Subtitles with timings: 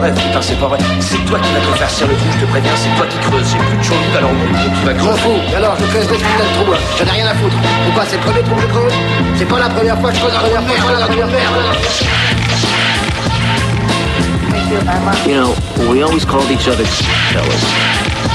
[0.00, 0.14] rêve.
[0.14, 0.78] Putain, c'est pas vrai.
[1.00, 2.72] C'est toi qui vas te faire serrer le trou, je te préviens.
[2.76, 3.48] C'est toi qui creuses.
[3.50, 4.46] J'ai plus de chaud alors trou,
[4.80, 5.22] tu vas Je m'en creuser.
[5.22, 5.56] fous.
[5.56, 6.78] Alors, je creuserai ce putain de trou, là.
[6.98, 7.56] J'en ai rien à foutre.
[7.86, 8.94] Pourquoi c'est le premier trou que je creuse
[9.38, 12.90] C'est pas la première fois que je creuse la première fois, la première fois.
[15.26, 15.54] You know,
[15.90, 16.84] we always called each other
[17.32, 17.64] fellas.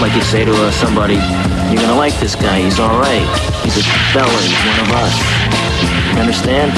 [0.01, 1.15] Like you say to uh, somebody,
[1.71, 3.25] you're gonna like this guy, he's alright.
[3.63, 5.13] He's a fella, he's one of us.
[6.13, 6.71] You understand?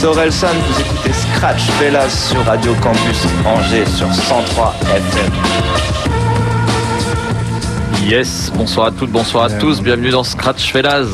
[0.00, 5.32] Sorelson, vous écoutez Scratch Velas sur Radio Campus Angers sur 103 FM.
[8.06, 11.04] Yes, bonsoir à toutes, bonsoir à tous, bienvenue dans Scratch Fellas.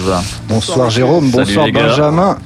[0.49, 1.67] Bonsoir Jérôme, bonsoir.
[1.73, 2.37] Benjamin.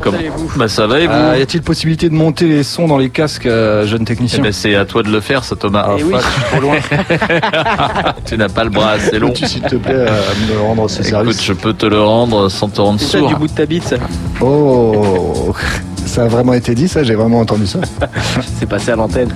[0.00, 0.18] Comment
[0.56, 3.08] Bah ça va et vous Euh, y a-t-il possibilité de monter les sons dans les
[3.10, 5.86] casques, euh, jeune Eh technicien ben, c'est à toi de le faire, ça Thomas.
[5.88, 6.76] Ah, fuck, je suis trop loin.
[8.26, 9.34] tu n'as pas le bras assez long.
[9.34, 10.08] S'il te plaît, euh,
[10.52, 13.38] me rendre ce Écoute, service je peux te le rendre sans te rendre sourd.
[13.38, 13.96] de ta bite, ça.
[14.40, 15.54] Oh,
[16.06, 17.80] ça a vraiment été dit, ça, j'ai vraiment entendu ça.
[18.58, 19.30] C'est passé à l'antenne.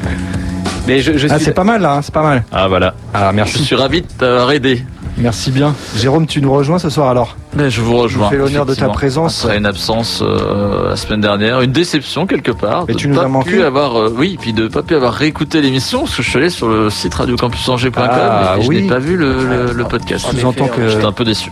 [0.87, 2.43] Mais je, je Ah, c'est pas mal là, hein, c'est pas mal.
[2.51, 3.65] Ah voilà, Ah, je merci.
[3.65, 4.85] suis ravi de t'avoir aidé.
[5.17, 5.75] Merci bien.
[5.97, 7.37] Jérôme, tu nous rejoins ce soir alors?
[7.55, 8.31] Mais je vous rejoins.
[8.31, 9.45] fais l'honneur de ta présence.
[9.45, 12.85] Après une absence euh, la semaine dernière, une déception quelque part.
[12.89, 13.51] Mais de tu nous pas as manqué.
[13.51, 16.39] pu avoir, euh, oui, puis de pas pu avoir réécouté l'émission parce que je suis
[16.39, 18.83] allé sur le site radiocampusangers.com Ah, et je oui.
[18.83, 20.27] n'ai pas vu le, le- le podcast.
[20.31, 21.51] Sous-entend que, J'étais un peu déçu.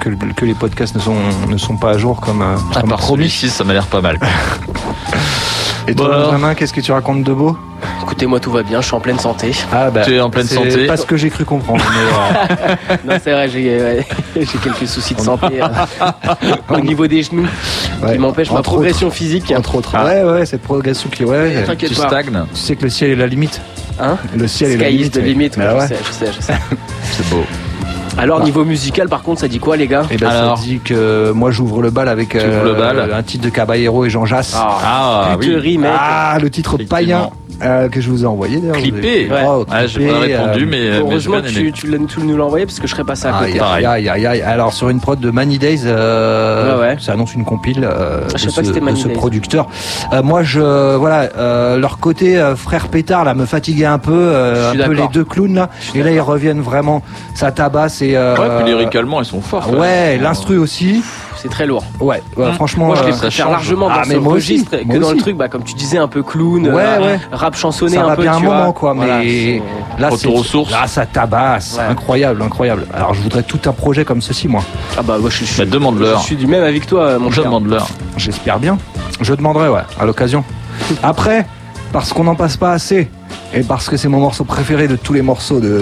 [0.00, 1.16] que, que les podcasts ne sont,
[1.48, 3.22] ne sont pas à jour comme, euh, À comme part promis.
[3.30, 4.18] celui-ci, ça m'a l'air pas mal.
[5.88, 6.24] Et toi, Bon.
[6.26, 7.56] Benjamin, qu'est-ce que tu racontes de beau?
[8.02, 9.52] Écoutez, moi tout va bien, je suis en pleine santé.
[9.72, 10.86] Ah, bah, Tu es en pleine c'est santé.
[10.86, 11.82] pas ce que j'ai cru comprendre.
[11.90, 14.04] mais, euh, Non, c'est vrai, j'ai
[14.62, 15.66] quelques soucis de santé euh,
[16.74, 17.46] au niveau des genoux
[18.02, 18.12] ouais.
[18.12, 19.52] qui m'empêchent ma progression physique.
[19.56, 19.92] Entre autres.
[19.94, 20.04] Ah.
[20.04, 21.62] Ouais, ouais, cette progression qui, ouais.
[21.64, 22.08] T'inquiète Tu pas.
[22.08, 23.60] stagnes, Tu sais que le ciel est la limite.
[24.00, 25.12] Hein Le ciel est la Sky is limite.
[25.12, 26.54] the limit, Bah ouais, je sais, je sais, je sais.
[27.12, 27.44] c'est beau.
[28.18, 30.02] Alors, niveau musical, par contre, ça dit quoi, les gars?
[30.10, 33.12] Et ben Alors ça dit que moi j'ouvre le bal avec euh, ouvres le bal.
[33.14, 34.54] un titre de Caballero et Jean Jass.
[34.58, 35.78] Ah, oui.
[35.78, 35.90] mec.
[35.96, 37.30] Ah, le titre païen
[37.62, 38.76] euh, que je vous ai envoyé d'ailleurs.
[38.76, 39.30] Clippé.
[39.30, 42.20] Avez- Oh, Ouais, j'ai pas répondu, euh, mais, mais j'ai Heureusement que tu, tu, tu
[42.20, 43.52] nous l'as envoyé parce que je serais passé à côté.
[43.52, 43.86] Aïe, Pareil.
[43.86, 44.42] aïe, aïe, aïe.
[44.42, 46.96] Alors sur une prod de Many Days, euh, Ouais, ouais.
[47.00, 48.60] ça annonce une compile euh, Je de, ce,
[49.08, 49.68] de producteur.
[50.12, 50.60] Euh, moi, je
[50.96, 54.92] voilà, euh, leur côté euh, frère pétard là me fatiguait un peu, euh, un peu
[54.92, 55.70] les deux clowns là.
[55.94, 57.02] Et là ils reviennent vraiment,
[57.34, 59.70] ça tabasse et euh, Ouais, puis lyricalement, ils sont forts.
[59.76, 61.02] ouais, l'instru aussi.
[61.42, 61.82] C'est très lourd.
[62.00, 62.52] Ouais, ouais, Mmh.
[62.54, 62.86] franchement.
[62.86, 63.52] Moi, je les euh, préfère change.
[63.54, 65.22] largement dans Ah, ce aussi, registre moi que dans le aussi.
[65.22, 67.20] truc, bah, comme tu disais, un peu clown, Ouais, euh, ouais.
[67.32, 68.22] rap chansonné ça un va peu.
[68.22, 68.54] bien un tu vois.
[68.56, 69.62] moment quoi, mais
[69.98, 70.70] là Retour c'est aux sources.
[70.70, 71.84] là ça tabasse, Ouais.
[71.90, 72.86] incroyable, incroyable.
[72.92, 74.62] Alors je voudrais tout un projet comme ceci moi.
[74.98, 77.66] Ah bah, moi, je, je, Bah, je suis du même avec toi, mon Je demande
[77.68, 77.88] l'heure.
[78.18, 78.76] J'espère bien.
[79.22, 80.44] Je demanderai ouais, à l'occasion.
[81.02, 81.46] Après,
[81.92, 83.08] parce qu'on n'en passe pas assez
[83.52, 85.80] et parce que c'est mon morceau préféré de tous les morceaux de,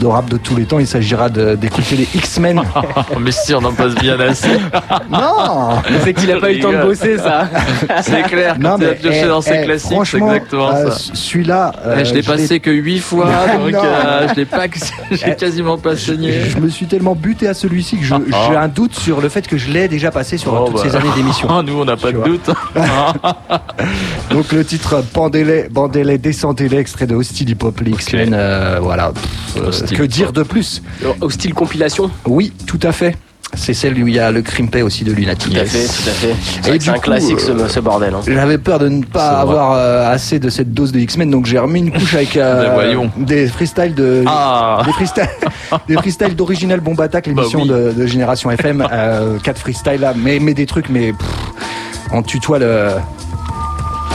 [0.00, 2.60] de rap de tous les temps, il s'agira de- d'écouter les X-Men.
[3.20, 4.48] mais si, on en passe bien assez.
[5.10, 7.48] non C'est qu'il a pas eu le temps de bosser, ça.
[8.02, 10.68] C'est clair, non quand tu as pioché eh, dans ses eh, classiques, c'est franchement, exactement
[10.70, 11.10] euh, ça.
[11.14, 13.24] Celui-là, Eh, euh, je l'ai l'ai- passé que 8 fois,
[13.58, 13.80] donc Non.
[13.84, 16.42] euh, je l'ai pas, quasiment pas saigné.
[16.48, 18.36] Je me suis tellement buté à celui-ci que je- Ah.
[18.50, 20.82] j'ai un doute sur le fait que je l'ai déjà passé sur Oh, toutes bah.
[20.84, 21.48] ces années d'émission.
[21.50, 22.28] Ah, nous, on n'a pas Tu de vois.
[22.28, 22.50] doute.
[24.30, 29.12] Donc le titre Bandez-les, bandez-les, descendez-les, extrait de Hostile Hip Hop, les X-Men, euh, voilà.
[29.12, 30.82] Pff, euh, Hostile que dire de plus?
[31.22, 32.10] Au style compilation?
[32.26, 33.16] Oui, tout à fait.
[33.54, 35.52] C'est celle où il y a le Crimpé aussi de Lunatic.
[35.52, 36.34] Tout à fait, tout à fait.
[36.62, 38.14] C'est un coup, classique, ce, euh, ce bordel.
[38.14, 38.20] hein.
[38.26, 41.58] J'avais peur de ne pas avoir euh, assez de cette dose de X-Men, donc j'ai
[41.58, 45.28] remis une couche avec euh, Ben des freestyles de Ah, des freestyles,
[45.88, 47.94] des freestyles d'original Bomb Attack, l'émission Bah oui.
[47.94, 48.86] de, de Génération FM.
[48.92, 51.28] Euh, quatre freestyles là, mais, mais des trucs, mais pff,
[52.12, 52.88] on tutoie le,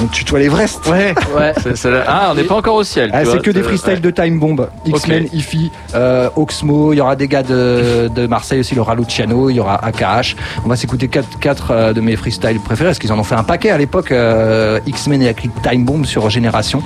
[0.04, 0.86] on tutoie l'Everest.
[0.88, 1.14] ouais.
[1.36, 1.54] Ouais.
[1.62, 3.10] C'est- c'est la- Ah, on n'est pas encore au ciel.
[3.14, 4.00] Ah, tu c'est vois, que des freestyles ouais.
[4.00, 5.34] de Time Bomb, X-Men, Ok.
[5.34, 9.56] Ifi, euh, Oxmo, il y aura des gars de, de Marseille aussi, le Luciano, il
[9.56, 10.36] y aura AKH.
[10.66, 13.36] On va s'écouter quatre, quatre euh, de mes freestyles préférés, parce qu'ils en ont fait
[13.36, 16.82] un paquet à l'époque, euh, X-Men et Time Bomb sur Génération.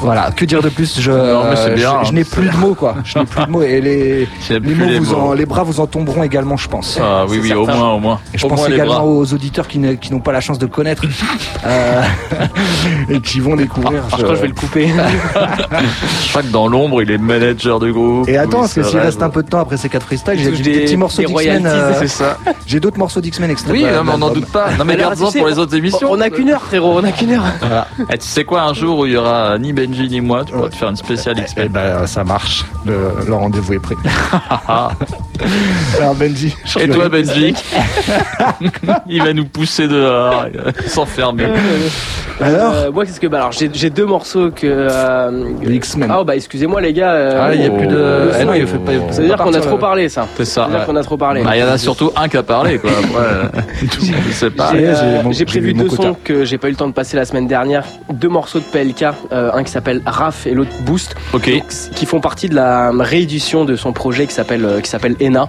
[0.00, 1.00] Voilà, que dire de plus?
[1.00, 2.94] Je, Non, mais c'est euh, bien, je, je n'ai plus de mots, quoi.
[3.04, 5.20] Je n'ai plus de mots, et les, les mots, les vous mots.
[5.30, 6.98] En, les bras vous en tomberont également, je pense.
[7.02, 8.20] Ah oui, oui, au moins, au moins.
[8.32, 10.58] Et je Au pense moins également aux auditeurs qui ne- qui n'ont pas la chance
[10.58, 11.02] de connaître
[11.66, 12.02] euh,
[13.10, 14.02] et qui vont découvrir.
[14.10, 14.88] Je crois que je vais le couper.
[14.88, 18.28] Je crois que dans l'ombre, il est manager de groupe.
[18.28, 20.50] Et attends, parce que s'il reste un peu de temps après ces quatre freestyles, j'ai
[20.50, 21.66] des, des- petits morceaux d'X-Men.
[21.66, 22.38] euh, C'est ça.
[22.66, 23.72] j'ai d'autres morceaux d'X-Men extraits.
[23.72, 24.70] Oui, non, mais on n'en doute pas.
[24.78, 26.08] Non, mais garde-en tu sais, pour les autres émissions.
[26.10, 27.44] On a qu'une heure, frérot, on a qu'une heure.
[28.10, 30.52] Eh, tu sais quoi, un jour où il y aura ni Benji ni moi, tu
[30.52, 31.68] pourras te faire une spéciale Eh X-Men.
[31.68, 32.64] ben, ça marche.
[32.86, 33.96] Le, le rendez-vous est pris.
[34.68, 34.90] Ah.
[35.98, 36.54] Alors, Benji.
[36.80, 37.54] Et toi, Benji?
[39.08, 41.46] Il va nous pousser dehors, va s'enfermer.
[42.40, 43.26] Alors Euh, moi, qu'est-ce que.
[43.26, 44.66] Bah, alors, j'ai j'ai deux morceaux que.
[44.66, 46.08] euh, X-Men.
[46.12, 47.10] Ah, bah, excusez-moi, les gars.
[47.12, 47.94] euh, Ah, il y a plus de.
[47.96, 48.92] le son, non, il il- fait pas.
[49.12, 50.26] Ça veut dire qu'on a trop parlé, ça.
[50.36, 50.62] C'est ça.
[50.62, 51.42] Ça veut dire qu'on a trop parlé.
[51.42, 52.90] Bah, il y en a surtout un qui a parlé, quoi.
[52.90, 54.70] Après, euh, tout, je sais pas.
[54.72, 56.92] J'ai j'ai euh, mon- j'ai prévu deux sons que j'ai pas eu le temps de
[56.92, 57.84] passer la semaine dernière.
[58.12, 61.50] Deux morceaux de PLK, euh, un qui s'appelle Raf et l'autre Boost, Ok.
[61.50, 61.64] donc,
[61.94, 65.48] qui font partie de la réédition de son projet qui s'appelle euh, qui s'appelle Ena.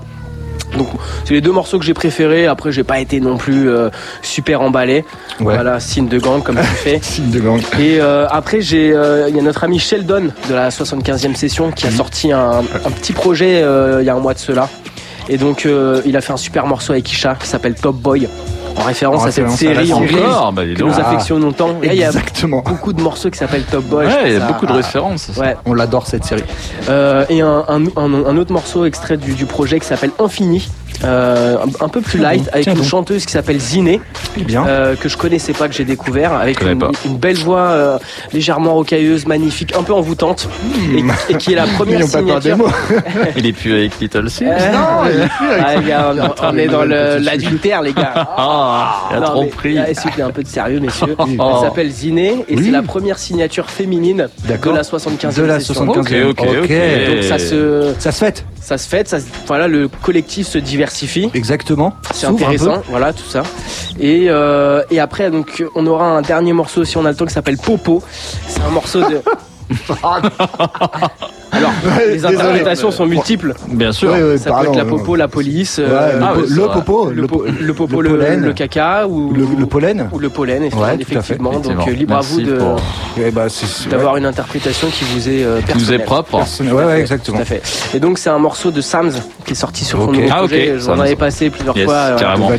[0.77, 0.88] Donc
[1.25, 2.47] c'est les deux morceaux que j'ai préférés.
[2.47, 3.89] Après j'ai pas été non plus euh,
[4.21, 5.06] super emballé.
[5.39, 5.56] Ouais.
[5.56, 7.00] Voilà signe de gang comme tu fais.
[7.01, 7.59] Signe de gang.
[7.79, 11.71] Et euh, après, j'ai, euh, il y a notre ami Sheldon de la 75e session
[11.71, 13.63] qui a sorti un, un petit projet
[14.00, 14.69] il y a un mois de cela.
[15.27, 15.67] Et donc,
[16.06, 18.27] il a fait un super morceau avec Isha qui s'appelle Top Boy,
[18.75, 21.01] en référence En à cette référence série anglaise Encore, bah, que nous Ah.
[21.07, 21.68] affectionnons tant.
[21.81, 22.62] Là, il y a Exactement.
[22.66, 24.06] beaucoup de morceaux qui s'appellent Top Boy.
[24.06, 25.31] Ouais, il y a beaucoup de références.
[25.38, 25.56] Ouais.
[25.66, 26.44] On l'adore cette série.
[26.89, 30.69] Euh, et un, un, un- un autre morceau extrait du, du projet qui s'appelle Infini.
[31.06, 32.88] euh, un, peu plus Tiens light avec tiens une donc.
[32.88, 34.01] chanteuse qui s'appelle Ziné
[34.36, 34.66] Bien.
[34.68, 36.77] euh, que je connaissais pas que j'ai découvert avec une,
[37.18, 37.98] belle voix euh,
[38.33, 40.50] légèrement rocailleuse magnifique un peu envoûtante
[40.94, 42.57] et, et qui est la première signature.
[43.38, 44.48] Il est plus avec Little Sims.
[44.50, 45.27] Euh,
[45.63, 48.27] ah, les gars, on, on est dans le- petit l'adultère les gars
[48.71, 51.16] Ah, il a Non, trop mais, ah, S'il vous plaît, un peu de sérieux, messieurs.
[51.42, 51.51] Oh.
[51.56, 52.66] Elle s'appelle Ziné et Oui.
[52.66, 55.86] c'est la première signature féminine de la 75e De la session.
[55.86, 56.30] 75e.
[56.30, 56.69] Ok, ok, ok.
[56.69, 58.45] Donc ça se, Ça se fête.
[58.62, 61.30] ça se ça, se- voilà, le collectif se diversifie.
[61.33, 61.94] Exactement.
[62.13, 63.44] C'est intéressant, voilà tout ça.
[64.00, 67.25] Et, euh, et après, donc, on aura un dernier morceau si on a le temps
[67.25, 68.01] qui s'appelle Popo.
[68.48, 69.21] C'est un morceau de.
[71.51, 71.71] Alors,
[72.07, 73.53] les interprétations sont multiples.
[73.69, 74.11] Bien sûr.
[74.11, 76.33] Ouais, ouais, Ça pardon, peut être la euh, popo, la police, Ouais, euh, le, ah
[76.35, 78.41] po- le popo, le, po- le popo, le le, pollen.
[78.41, 80.09] le caca ou le, le pollen.
[80.11, 80.69] ou le pollen, Ouais,
[80.99, 81.51] effectivement.
[81.59, 82.75] Donc euh, libre à vous de- pour-
[83.17, 83.47] Eh ben,
[83.89, 86.05] d'avoir une interprétation qui vous est euh, Qui nous est personnelle.
[86.05, 86.37] propre.
[86.37, 86.73] personnel.
[86.73, 87.37] Ouais, ouais, exactement.
[87.37, 87.61] Tout à fait.
[87.95, 89.11] Et donc c'est un morceau de Sams
[89.45, 90.49] qui est sorti sur son nouveau Ah, ok.
[90.49, 90.75] projet.
[90.79, 91.01] J'en Sams.
[91.01, 91.95] avais passé plusieurs Yes, fois.
[91.95, 92.49] euh, carrément.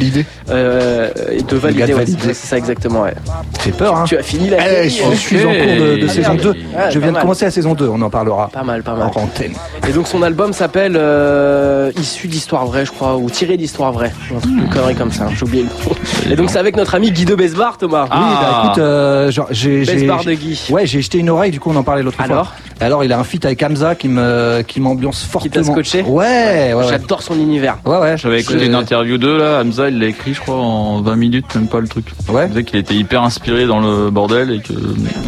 [0.50, 1.10] Euh,
[1.48, 2.34] de valider, de ouais, valider.
[2.34, 3.02] c'est ça exactement.
[3.02, 3.14] Ouais.
[3.60, 4.04] Fait peur, hein.
[4.06, 6.50] Tu as fini la Eh, série, je suis en cours de, de saison 2.
[6.50, 6.56] Ouais,
[6.90, 9.11] Je viens de commencer la saison 2, on en parlera Pas mal, pas en mal.
[9.15, 9.53] antenne.
[9.88, 14.12] Et donc son album s'appelle euh, Issu d'histoire vraie, je crois, ou Tiré d'histoire vraie.
[14.35, 15.97] Un truc, une connerie comme ça, j'ai oublié le nom.
[16.31, 18.05] Et donc c'est avec notre ami Guido Besbar, Thomas.
[18.05, 19.85] Oui, bah écoute, euh, genre, j'ai.
[19.85, 20.61] Besbar de Guy.
[20.71, 22.25] Ouais, j'ai jeté une oreille, du coup on en parlait l'autre fois.
[22.25, 25.65] Alors Alors il a un feat avec Hamza qui me qui m'ambiance fortement.
[25.65, 26.87] scotché Ouais, ouais, ouais.
[26.88, 27.79] J'adore son univers.
[27.85, 28.17] Ouais, ouais.
[28.17, 31.55] J'avais écouté une interview d'eux là, Hamza il l'a écrit je crois en 20 minutes,
[31.55, 32.06] même pas le truc.
[32.29, 32.44] Ouais.
[32.47, 34.73] Il disait qu'il était hyper inspiré dans le bordel et que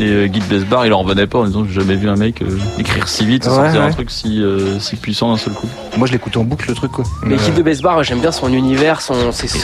[0.00, 2.16] et euh, Guy de Besbar il en revenait pas en disant j'ai jamais vu un
[2.16, 2.46] mec euh,
[2.78, 5.66] écrire si vite, Ouais, sortir un truc si, euh, si puissant d'un seul coup.
[5.96, 7.04] Moi je l'écoute en boucle le truc quoi.
[7.24, 9.14] Mais Euh, Guido Besbar, j'aime bien son univers, son.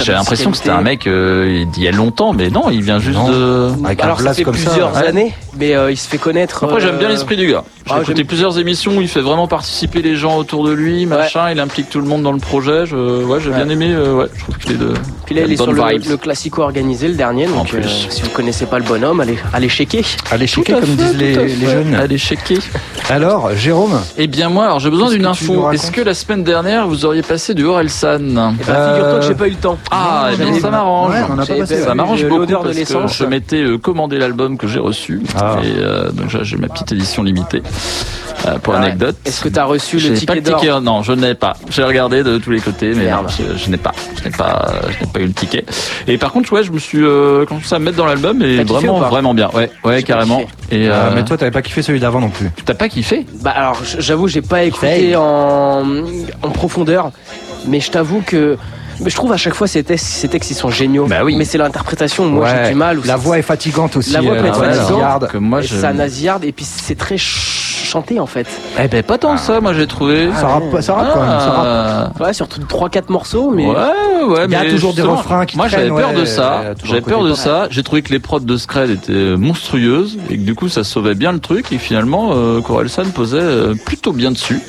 [0.03, 2.99] J'ai l'impression que c'était un mec euh, d'il y a longtemps, mais non, il vient
[2.99, 3.29] juste Non.
[3.29, 3.73] de.
[3.85, 5.07] Avec un Alors ça fait comme ça, plusieurs ouais.
[5.07, 6.65] années, mais euh, il se fait connaître.
[6.65, 7.65] Après j'aime bien euh, l'esprit du gars.
[7.87, 11.07] J'ai ah, écouté plusieurs émissions où il fait vraiment participer les gens autour de lui,
[11.07, 12.85] machin, il implique tout le monde dans le projet.
[12.85, 13.57] Je, ouais, j'ai Ouais.
[13.57, 13.93] bien aimé.
[13.95, 14.93] euh, ouais, je trouve qu'il est de.
[15.25, 17.47] Puis là, il est sur le, le classico organisé, le dernier.
[17.49, 17.79] En Donc, plus.
[17.79, 20.05] euh, si vous connaissez pas le bonhomme, allez, allez checker.
[20.31, 21.95] Allez checker comme fait, disent les, les jeunes.
[21.95, 22.59] Allez checker.
[23.09, 25.71] Alors, Jérôme Eh bien moi, alors j'ai besoin d'une info.
[25.73, 29.35] Est-ce que la semaine dernière vous auriez passé du Orelsan Eh ben, figure-toi que j'ai
[29.35, 29.79] pas eu le temps.
[29.91, 31.15] Ah, eh bien ça m'arrange.
[31.65, 35.23] Ça m'arrange beaucoup parce que je m'étais commandé l'album que j'ai reçu
[35.59, 35.65] Ah.
[35.65, 37.63] et euh, donc j'ai- j'ai ma petite édition limitée
[38.47, 39.17] euh, pour Ah, l'anecdote.
[39.25, 41.55] Est-ce que tu as reçu le pas ticket le ticket, non, je n'ai pas.
[41.71, 44.67] J'ai regardé de tous les côtés, mais non, je, je n'ai pas, je n'ai pas,
[44.89, 45.65] je n'ai pas eu le ticket.
[46.07, 48.63] Et par contre, ouais, je me suis euh, commencé à me mettre dans l'album et
[48.65, 49.51] vraiment, ou pas vraiment bien.
[49.55, 50.43] Ouais, ouais, pas carrément.
[50.71, 52.51] Et Ah, euh, Mais toi t'avais pas kiffé celui d'avant non plus.
[52.65, 55.85] t'as pas kiffé Bah alors, j'avoue, j'ai pas écouté en,
[56.43, 57.11] en profondeur,
[57.67, 58.57] mais je t'avoue que
[59.01, 61.07] mais je trouve à chaque fois ces textes, ces textes ils sont géniaux.
[61.07, 61.37] Bah oui.
[61.37, 62.63] Mais c'est l'interprétation où moi Ouais.
[62.65, 63.01] j'ai du mal.
[63.05, 64.13] La voix est fatigante aussi.
[64.13, 64.91] La voix peut euh, être ouais, fatigante.
[64.91, 65.29] nasillarde.
[65.29, 65.77] Que moi, et je.
[65.77, 68.47] ça nasillarde et puis c'est très ch- chanté en fait.
[68.83, 70.31] Eh ben pas tant ça, moi j'ai trouvé.
[70.35, 71.29] Ça rappe, ça rappe quand même.
[71.41, 72.13] Ça rappe.
[72.19, 72.23] Ah.
[72.25, 73.75] Ouais, surtout 3-4 morceaux, mais Ouais,
[74.29, 76.25] ouais, Il y a mais toujours des refrains qui Moi, j'avais peur ouais, de euh,
[76.27, 76.75] ça.
[76.79, 77.67] toujours J'avais peur de ça.
[77.71, 81.15] J'ai trouvé que les prods de Scred étaient monstrueuses et que du coup, ça sauvait
[81.15, 81.73] bien le truc.
[81.73, 84.61] Et finalement, euh, Corelsan posait euh, plutôt bien dessus.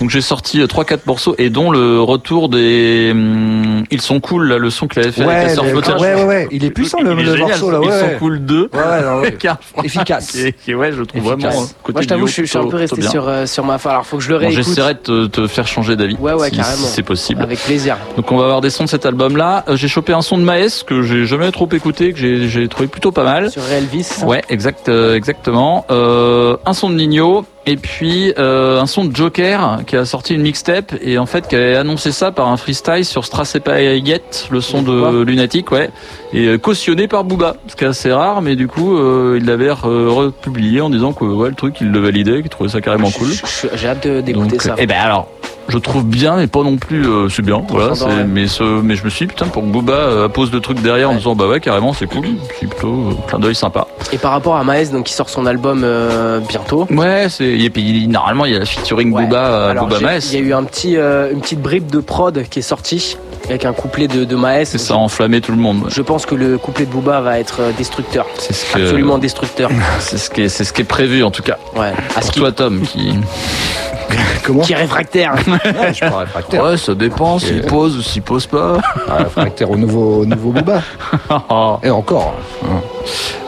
[0.00, 4.20] Donc, j'ai sorti euh, trois, quatre morceaux et dont le retour des hum, Ils sont
[4.20, 6.48] cool, là, le son qu'il avait fait avec Ouais, la Surf le- ouais, ouais, ouais.
[6.50, 7.80] Il est puissant le, Il est le génial, morceau là.
[7.82, 8.70] Ils Ouais, sont cool 2.
[8.72, 9.32] Ouais, ouais, non, ouais.
[9.38, 10.34] Qui est un refrain Efficace.
[10.36, 11.40] est- ouais, je trouve Efficace.
[11.54, 11.62] vraiment.
[11.62, 13.64] euh, Côté moi je t'avoue, je, suis- je suis un peu resté sur, euh, sur
[13.64, 13.90] ma fin.
[13.90, 14.64] Alors faut que je le Bon, réécoute.
[14.64, 16.16] J'essaierai de te, te faire changer d'avis.
[16.16, 16.76] Ouais, ouais, si, carrément.
[16.76, 17.42] si c'est possible.
[17.42, 17.96] Avec plaisir.
[18.16, 19.64] Donc on va avoir des sons de cet album-là.
[19.68, 22.86] Euh, j'ai chopé un son de Maes que j'ai jamais trop écouté, que j'ai- trouvé
[22.88, 23.50] plutôt pas mal.
[23.50, 24.04] Sur Elvis.
[24.04, 25.84] ça Ouais, exact, euh, exactement.
[25.90, 30.34] Euh, un son de Nino et puis euh, un son de Joker qui a sorti
[30.34, 33.60] une mixtape et en fait qui avait annoncé ça par un freestyle sur Strass et
[33.60, 35.90] Paillette, le son de Lunatic, ouais,
[36.32, 39.70] et cautionné par Booba, ce qui est assez rare, mais du coup euh, il l'avait
[39.70, 43.28] republié en disant que ouais le truc il le validait, qu'il trouvait ça carrément cool.
[43.74, 44.74] J'ai hâte de- d'écouter ça.
[44.78, 45.28] eh ben alors,
[45.68, 47.06] je trouve bien, mais pas non plus.
[47.06, 47.94] euh, c'est bien, voilà.
[47.94, 48.06] c'est-.
[48.28, 50.80] Mais, ce, mais je me suis dit, putain, pour que Booba euh, pose le truc
[50.82, 51.18] derrière en Ouais.
[51.18, 52.26] disant, bah ouais, carrément, c'est cool.
[52.60, 53.86] C'est plutôt euh, clin d'œil sympa.
[54.12, 56.86] Et par rapport à Maes, donc qui sort son album euh, bientôt.
[56.90, 57.44] Ouais, c'est.
[57.46, 59.24] Et puis normalement, il y a la featuring Ouais.
[59.24, 60.28] Booba, euh, Alors, Booba Maes.
[60.32, 63.16] Il y a eu un petit, une petite bribe de prod qui est sortie
[63.46, 64.64] avec un couplet de, de Maes.
[64.66, 65.78] C'est ça a enflammé tout le monde.
[65.84, 65.90] ouais.
[65.90, 68.26] Je pense que le couplet de Booba va être destructeur.
[68.38, 68.80] C'est ce que.
[68.80, 69.70] Absolument destructeur.
[70.00, 71.56] C'est ce qui est, c'est ce qui est prévu en tout cas.
[71.76, 71.92] Ouais.
[72.16, 73.14] À Pour toi, Tom, qui.
[74.44, 75.34] Comment qui est réfractaire.
[75.88, 76.62] Je suis pas réfractaire.
[76.64, 78.78] Ouais, ça dépend s'il pose ou s'il pose pas.
[79.08, 80.82] Ah, réfractaire au nouveau, au nouveau Booba.
[81.82, 82.34] Et encore.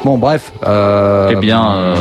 [0.04, 0.52] Bon, bref.
[0.66, 1.96] euh, eh bien, euh,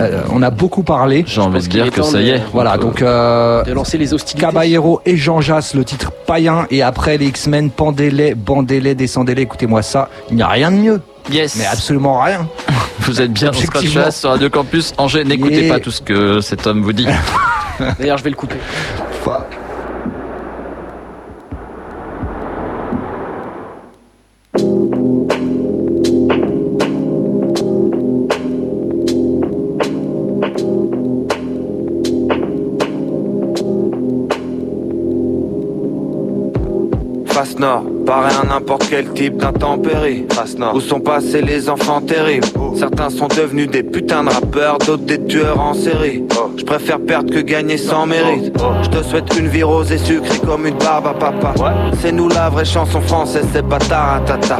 [0.00, 1.24] euh, on a beaucoup parlé.
[1.26, 2.42] j'ai envie de dire que ça y est.
[2.52, 4.46] Voilà, donc euh, de lancer les hostilités.
[4.46, 9.82] Caballero et Jean Jass, le titre païen, et après les X-Men, pendez-les, bandez-les, descendez-les, écoutez-moi
[9.82, 11.56] ça, il n'y a rien de mieux, Yes.
[11.56, 12.46] mais absolument rien.
[13.00, 15.24] Vous êtes bien sur Radio Campus Angers.
[15.24, 17.06] N'écoutez pas tout ce que cet homme vous dit.
[17.98, 18.56] D'ailleurs, je vais le couper.
[38.16, 40.26] Paraît un n'importe quel type d'intempérie.
[40.74, 42.46] Où sont passés les enfants terribles?
[42.76, 46.24] Certains sont devenus des putains de rappeurs, d'autres des tueurs en série.
[46.56, 48.56] Je préfère perdre que gagner sans mérite.
[48.82, 51.54] Je te souhaite une vie rose et sucrée comme une barbe à papa.
[52.00, 54.58] C'est nous la vraie chanson française, c'est pas taratata.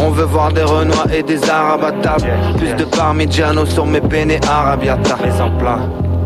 [0.00, 2.30] On veut voir des Renois et des Arabes à table.
[2.58, 5.16] Plus de Parmigiano sur mes peines arabiata.
[5.40, 5.80] En plein.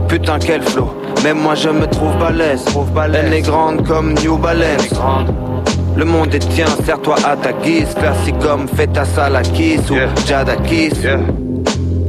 [0.06, 0.90] Putain quel flow,
[1.24, 2.66] même moi je me trouve balèze.
[3.14, 4.92] Elle est grande comme New Balance.
[5.96, 7.94] Le monde est tien, serre-toi à ta guise.
[7.94, 9.96] Classique comme Feta Salakis ou
[10.26, 10.92] Jadakis.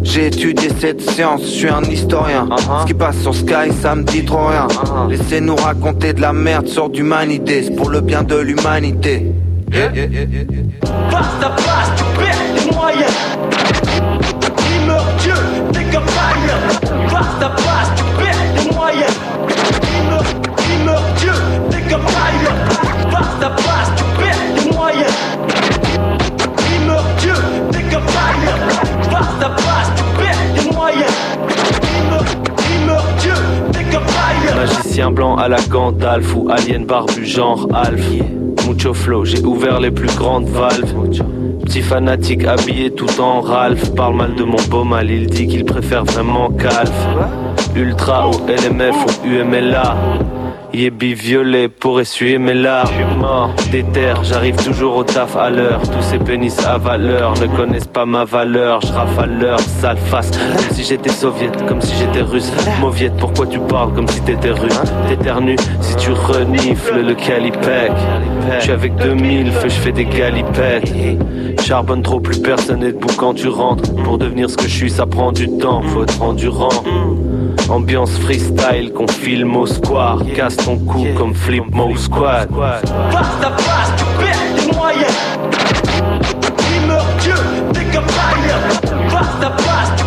[0.04, 2.48] J'ai étudié cette science, je suis un historien.
[2.82, 4.68] Ce qui passe sur Sky, ça me dit trop rien.
[5.10, 9.32] Laissez-nous raconter de la merde sur d'humanité, c'est pour le bien de l'humanité.
[9.72, 13.13] Face à face, tu perds les moyens.
[14.70, 15.34] Il meurt Dieu,
[15.72, 16.06] t'es comme.
[16.08, 18.04] Face à face, tu
[34.94, 35.10] païen.
[35.10, 38.06] Magicien blanc à la Gandalf ou alien barbu genre Alf.
[38.68, 40.94] Mucho flow, j'ai ouvert les plus grandes valves.
[41.64, 43.94] Petit fanatique habillé tout en Ralph.
[43.96, 47.08] Parle mal de mon beau mal, il dit qu'il préfère vraiment Calf.
[47.76, 49.96] Ultra ou LMF ou UMLA.
[50.74, 52.89] Yébi violet pour essuyer mes larmes.
[53.20, 55.82] mort des terres, j'arrive toujours au taf à l'heure.
[55.84, 58.82] Tous ces pénis à valeur ne connaissent pas ma valeur.
[58.82, 62.51] Je rafale leur sale face, comme si j'étais soviète, comme si j'étais russe.
[62.82, 64.82] Mauviette, pourquoi tu parles comme si t'étais russe?
[65.08, 67.92] T'éternues si tu renifles le calipec.
[68.58, 70.92] Je suis avec 2000 feux, je fais des galipettes.
[71.62, 73.94] Charbonne trop, plus personne n'est debout quand tu rentres.
[74.03, 76.70] Pour devenir ce que je suis, ça prend du temps, faut être endurant.
[77.70, 80.20] Ambiance freestyle qu'on filme au square.
[80.36, 82.50] Casse ton cou comme Flip Mo Squad.
[82.50, 85.13] Face à face, tu perds les moyens.
[87.22, 87.34] Dieu,
[87.74, 88.08] t'es comme.
[88.08, 90.03] Face à face, tu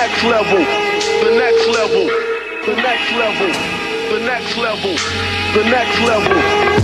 [0.00, 2.06] next level, the next level,
[2.64, 3.79] the next level,
[4.10, 4.94] the next level,
[5.54, 6.80] the next level.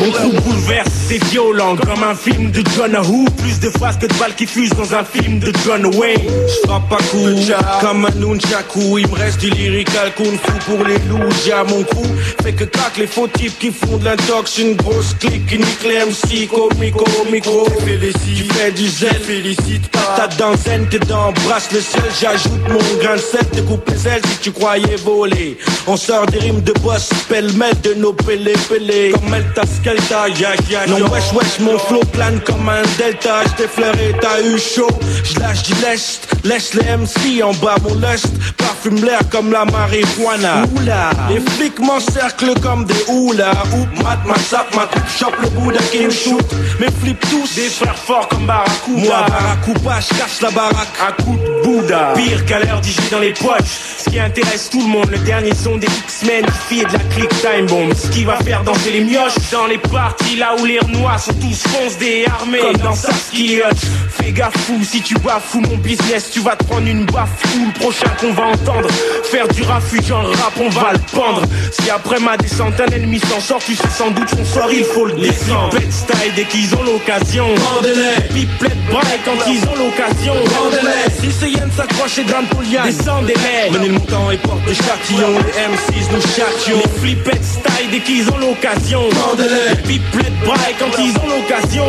[0.00, 3.26] Mon groupe bouleverse, c'est violent comme un film de John Who.
[3.38, 6.20] Plus de phrases que de balles qui fusent dans un film de John Wayne.
[6.48, 7.28] Je frappe pas coup,
[7.80, 8.98] comme un nunchaku.
[8.98, 12.04] Il me reste du lyrical kung fu pour les loups J'ai à mon cou,
[12.42, 15.84] fait que craque les faux types qui font de l'intox Une grosse clique qui nique
[15.84, 20.16] les MC comico au micro Félicite, tu fais du zèle, félicite pas.
[20.16, 22.02] T'as dans zen que d'embrasse le ciel.
[22.20, 25.56] J'ajoute mon grain de sel, découpe les ailes si tu croyais voler.
[25.86, 29.12] On sort des rimes de boss, pêle-mêle de nos pélé pélé.
[29.12, 33.42] Comme Elta Skelta, ya ya Non wesh wesh, mon flow plane comme un delta.
[33.46, 34.88] J't'ai flairé, t'as eu chaud.
[35.24, 38.26] J'lâche du lest, laisse les MC en bas mon lest.
[38.56, 40.64] Parfume l'air comme la marijuana.
[40.76, 43.52] Oula, les flics m'encerclent comme des houlas.
[43.76, 46.46] Oup, mat, ma sap, ma chope le bout d'un qui me shoot.
[46.80, 48.98] Mes flips tous, des frères forts comme Barracuda.
[48.98, 52.14] Moi, Barracuda, j'cache la baraque à coup de Bouddha.
[52.16, 53.94] Pire qu'à l'heure d'IG dans les poches.
[53.98, 57.30] Ce qui intéresse tout le monde, le dernier son des X-Men, filles de la clique
[57.40, 57.94] Time Bomb.
[57.94, 61.34] Ce qui va faire danser les mioches dans les parties là où les renois sont
[61.34, 62.60] tous foncés armés.
[62.60, 63.68] Comme dans Saskia.
[64.10, 67.66] Fais gaffe fou, si tu bafoues mon business, tu vas te prendre une baffe fou.
[67.66, 68.88] Le prochain qu'on va entendre,
[69.24, 71.42] faire du rafuge en rap, on va le pendre.
[71.72, 74.84] Si après ma descente, un ennemi s'en sort, tu sais sans doute son sort, il
[74.84, 75.70] faut le descendre.
[75.70, 77.46] Pet style dès qu'ils ont l'occasion.
[78.32, 80.34] Pipelette braille quand ils ont l'occasion.
[81.20, 83.70] Si ce yen s'accroche et lien, descendez-les.
[83.70, 85.38] Menez le montant et porte des châtillons.
[85.38, 86.80] Les M6 nous châtions.
[86.84, 89.02] Les flippettes style dès qu'ils ont l'occasion.
[89.86, 91.84] Pipelette braille quand ils ont l'occasion.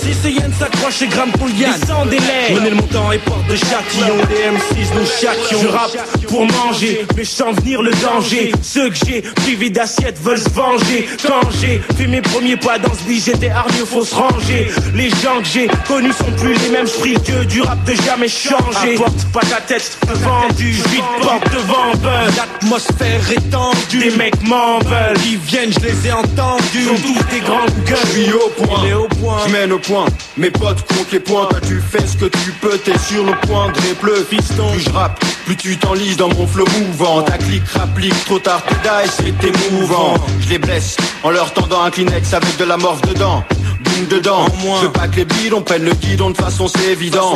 [0.00, 2.54] Si ce yen s'accroche et grimpe au lien, descendez-les.
[2.54, 4.16] Menez le montant et porte des châtillons.
[4.30, 5.58] Les M6 nous châtions.
[5.62, 5.96] Je rappe
[6.28, 8.52] pour manger, mais je sens venir le danger.
[8.62, 11.08] Ceux que j'ai privés d'assiette veulent se venger.
[11.22, 14.70] Quand j'ai fait mes premiers pas dans ce beat, j'étais hargneux, faut se ranger.
[14.94, 18.28] Les gens que j'ai connus sont plus les mêmes prix que du rap de jamais
[18.28, 18.94] changé.
[18.94, 21.92] Apporte pas ta tête vendue, vite porte devant.
[22.36, 25.16] L'atmosphère est tendue, des mecs m'en veulent.
[25.26, 26.84] Ils viennent, je les ai entendus.
[26.84, 27.96] Sont tous des grands gueules.
[28.14, 29.38] Je suis au point, Il est au point.
[29.46, 30.06] je mène au point.
[30.36, 33.32] Mes potes comptent les points, toi tu fais ce que tu peux, t'es sur le
[33.46, 34.70] point de répler, fiston.
[34.72, 37.22] Plus je rappe, plus tu t'enlises dans mon flow mouvant.
[37.22, 40.14] Ta clique rapplique, trop tard tu die, c'est émouvant.
[40.40, 43.44] Je les blesse en leur tendant un Kleenex avec de la morve dedans.
[43.84, 44.46] Boum dedans,
[44.80, 47.34] je veux pas que les bidons prennent le guidon, de façon c'est évident.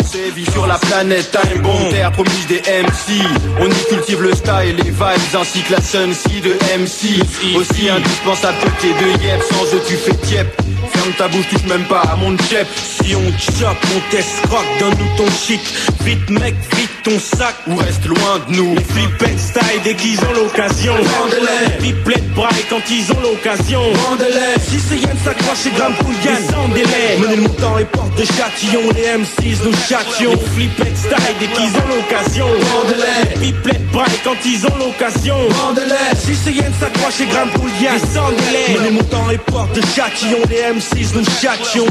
[0.52, 3.22] Sur la planète Time Bomb, terre promise des MC.
[3.60, 7.56] On y cultive le style, les vibes ainsi que la sun Sea de MC.
[7.56, 10.46] Aussi indispensable que tes deux yep, sans eux tu fais tiep.
[10.90, 12.66] Ferme ta bouche, touche même pas à mon chep.
[12.76, 15.60] Si on chope, on t'escroque, donne-nous ton shit.
[16.00, 17.54] Vite mec, vite ton sac.
[17.66, 18.74] Ou reste loin de nous.
[18.74, 20.94] Les flippettes style dès qu'ils ont l'occasion.
[20.94, 21.92] Vendez-les.
[21.92, 23.82] Pipelettes braille quand ils ont l'occasion.
[24.68, 27.18] Si c'est Yann s'accroche et grimpe pour Yann, descendez-les.
[27.20, 28.80] Menez le montant et porte de châtillon.
[28.94, 30.32] Les M6 nous châtions.
[30.32, 32.46] Les flippettes style dès qu'ils ont l'occasion.
[32.46, 33.40] Vendez-les.
[33.40, 35.36] Pipelettes braille quand ils ont l'occasion.
[36.16, 38.74] Si c'est Yann s'accroche et grimpe pour Yann, descendez-les.
[38.74, 40.38] Menez le montant et porte de châtillon.
[40.48, 41.86] Les M6 nous châtions.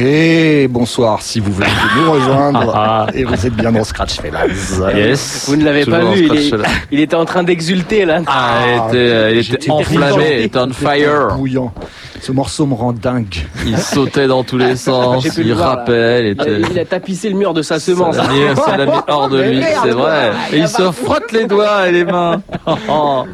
[0.00, 1.66] Et bonsoir si vous de
[2.00, 3.06] nous rejoindre.
[3.14, 4.46] et vous êtes bien dans Scratch Fellas.
[4.94, 5.46] Yes.
[5.48, 6.28] Vous ne l'avez pas vu,
[6.92, 8.20] il, est- était en train d'exulter là.
[8.28, 11.34] Ah, il était, euh, il était enflammé, il était on fire.
[11.36, 11.72] Bouillant.
[12.20, 13.46] Ce morceau me rend dingue.
[13.66, 15.66] Il sautait dans tous les sens, il voir, là.
[15.76, 16.60] rappelle, il était...
[16.70, 18.14] Il a tapissé le mur de sa semence.
[18.14, 20.30] Ça l'a mis, ça l'a mis hors de lui, c'est vrai.
[20.52, 22.40] Et il se frotte les doigts et les mains.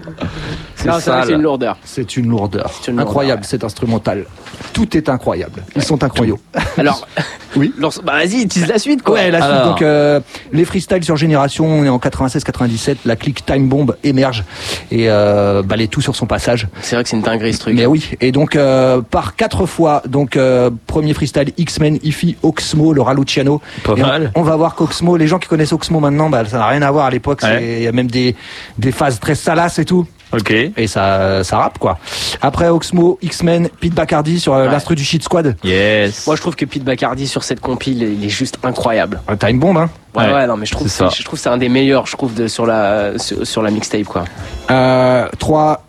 [0.85, 1.77] C'est Non, c'est vrai c'est une lourdeur.
[1.85, 2.70] C'est une lourdeur.
[2.87, 3.09] une lourdeur.
[3.09, 4.25] Incroyable cet instrumental.
[4.73, 5.62] Tout est incroyable.
[5.77, 6.38] Ils sont incroyables.
[6.77, 7.07] Alors,
[7.57, 7.73] Oui.
[8.03, 9.14] bah vas-y, utilise la suite quoi.
[9.14, 10.20] Ouais, la suite, donc euh,
[10.53, 14.42] les freestyles sur Génération, on est en 96-97, la clique Time Bomb émerge
[14.90, 16.66] et euh, balaye tout sur son passage.
[16.83, 17.77] C'est vrai que c'est une dinguerie ce truc.
[17.77, 22.92] Mais oui, et donc euh, par quatre fois, donc euh, premier freestyle X-Men, Ify, Oxmo,
[22.92, 23.62] le Raluciano.
[23.85, 24.33] Pas Et on- mal.
[24.35, 26.90] On, va voir qu'Oxmo, les gens qui connaissent Oxmo maintenant, bah, ça n'a rien à
[26.90, 27.40] voir à l'époque.
[27.61, 28.35] Il y a même des,
[28.79, 30.07] des phases très salaces et tout.
[30.32, 30.50] Ok.
[30.50, 31.98] Et ça, ça rappe quoi.
[32.42, 34.70] Après Oxmo, X-Men, Pete Bacardi sur euh, Ouais.
[34.72, 35.56] l'instru du Shit Squad.
[35.64, 36.26] Yes.
[36.26, 39.20] Moi je trouve que Pete Bacardi sur cette compile, il est juste incroyable.
[39.28, 39.90] Un time bomb, hein.
[40.16, 41.09] Ouais, Ouais, ouais, non mais je trouve, c'est ça.
[41.16, 43.70] je trouve que c'est un des meilleurs, je trouve, de, sur la sur, sur la
[43.70, 44.24] mixtape quoi.
[44.70, 45.27] Euh,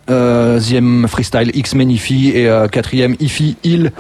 [0.08, 3.92] troisième freestyle X-Men Ify et euh, quatrième Ify, Il,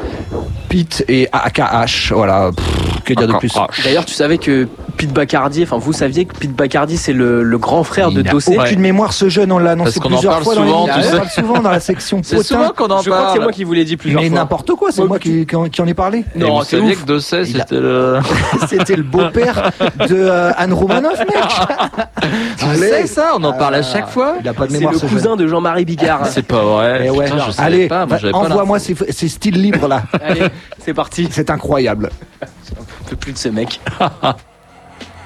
[0.69, 2.11] Pete et AKH.
[2.13, 3.53] Voilà, pff, que dire de plus?
[3.83, 7.57] D'ailleurs, tu savais que Pete Bacardi, enfin vous saviez que Pete Bacardi c'est le, le
[7.57, 8.57] grand frère de Il n'a Dossé.
[8.57, 11.13] aucune mémoire ce jeune, on l'a annoncé Parce en plusieurs parle fois souvent, dans sais.
[11.13, 12.47] On parle souvent dans la section C'est potin.
[12.47, 13.41] souvent qu'on en Je crois que c'est parle.
[13.43, 14.37] moi qui vous l'ai dit plusieurs Mais fois.
[14.39, 16.23] n'importe quoi, c'est moi qui, qui en, ai parlé.
[16.35, 18.19] Non, c'est que Dossé, a- c'était le...
[18.69, 19.71] C'était le beau-père
[20.09, 21.27] de euh, Anne Romanoff, mec.
[22.57, 22.77] Tu Allez.
[22.79, 24.35] sais ça, on en parle à chaque fois.
[24.41, 26.25] Il a pas de C'est mémoire le ce cousin de Jean-Marie Bigard.
[26.27, 27.01] C'est pas vrai.
[27.05, 27.25] Eh ouais.
[27.25, 30.03] Putain, je savais Allez, pas, moi, va- j'avais pas envoie-moi ces styles libres là.
[30.21, 30.47] Allez,
[30.79, 31.27] c'est parti.
[31.31, 32.09] C'est incroyable.
[32.41, 33.79] Je peux plus de ce mec.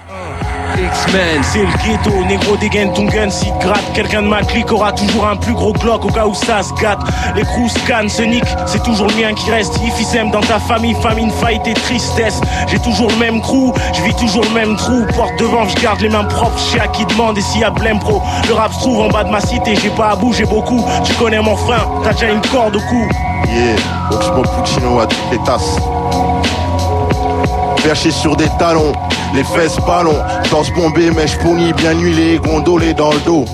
[0.10, 3.84] X-Men, c'est le ghetto, négro dégaine ton gun te gratte.
[3.94, 6.74] Quelqu'un de ma clique aura toujours un plus gros Glock au cas où ça se
[6.82, 7.00] gâte.
[7.36, 9.80] Les crews scannent, se niquent, c'est toujours le mien qui reste.
[9.84, 12.42] Ifisem dans ta famille, famine, fight et tristesse.
[12.68, 15.06] J'ai toujours le même crew, je vis toujours le même trou.
[15.16, 17.70] Porte devant, je garde les mains propres, je à qui demande et s'il y a
[17.70, 18.22] blême pro.
[18.48, 20.84] Le rap se trouve en bas de ma cité, j'ai pas à bouger beaucoup.
[21.04, 23.08] Tu connais mon frein, t'as déjà une corde au cou.
[23.48, 23.76] Yeah,
[24.12, 25.78] Oxmo Puccino à toutes les tasses.
[27.84, 28.92] Perché sur des talons,
[29.34, 30.18] les fesses ballons,
[30.52, 33.46] danse bombée, mèche ponie, bien huilée, gondolée dans le dos.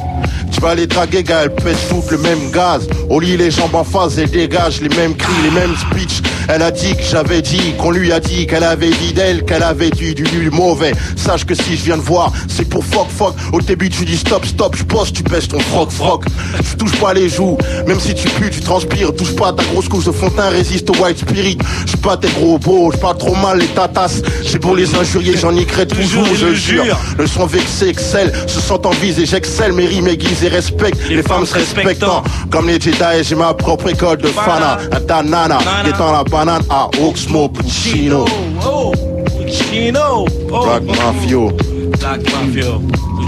[0.51, 2.87] Tu vas les draguer, gars, elles pètent toutes le même gaz.
[3.09, 6.21] Au lit, les jambes en face, et dégage les mêmes cris, les mêmes speeches.
[6.47, 9.63] Elle a dit que j'avais dit, qu'on lui a dit qu'elle avait dit d'elle, qu'elle
[9.63, 10.93] avait dit du, du mauvais.
[11.15, 13.33] Sache que si je viens de voir, c'est pour fuck fuck.
[13.51, 16.23] Au début, tu dis stop stop, je bosse, tu baisses ton froc froc.
[16.69, 17.57] Tu touches pas les joues,
[17.87, 19.13] même si tu pues, tu transpires.
[19.15, 21.57] Touche pas ta grosse couche de teint, résiste au white spirit.
[21.85, 24.21] Je pas tes gros beaux, je pas trop mal les tatas.
[24.43, 26.97] J'ai pour les injurier, j'en niquerai toujours, je jure.
[27.17, 30.97] Le son vexé, excelle, se sent en vise et j'excelle, mes rimes aiguisent et respecte.
[31.09, 34.77] Les femmes se respectant, comme les Jedi, j'ai ma propre école de fana.
[34.91, 38.25] Un tanana, étant la banane à Oxmo Puccino.
[38.65, 38.91] Oh,
[39.37, 40.25] Puccino.
[40.51, 41.51] Oh, Black Mafio.
[41.99, 42.79] Black Mafia.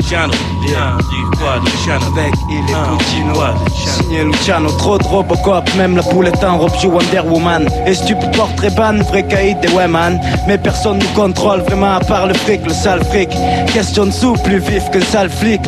[0.10, 6.04] Luciano, dis quoi, Luciano Avec il est Luciano Signé Luciano, trop de Robocop, même la
[6.04, 7.68] poulette en robe joue Wonder Woman.
[7.86, 10.18] Et stupide portrait ban, vrai caïd des ouais man.
[10.48, 13.28] Mais personne nous contrôle vraiment à part le fric, le sale fric.
[13.74, 15.60] Question de sous, plus vif que le sale flic.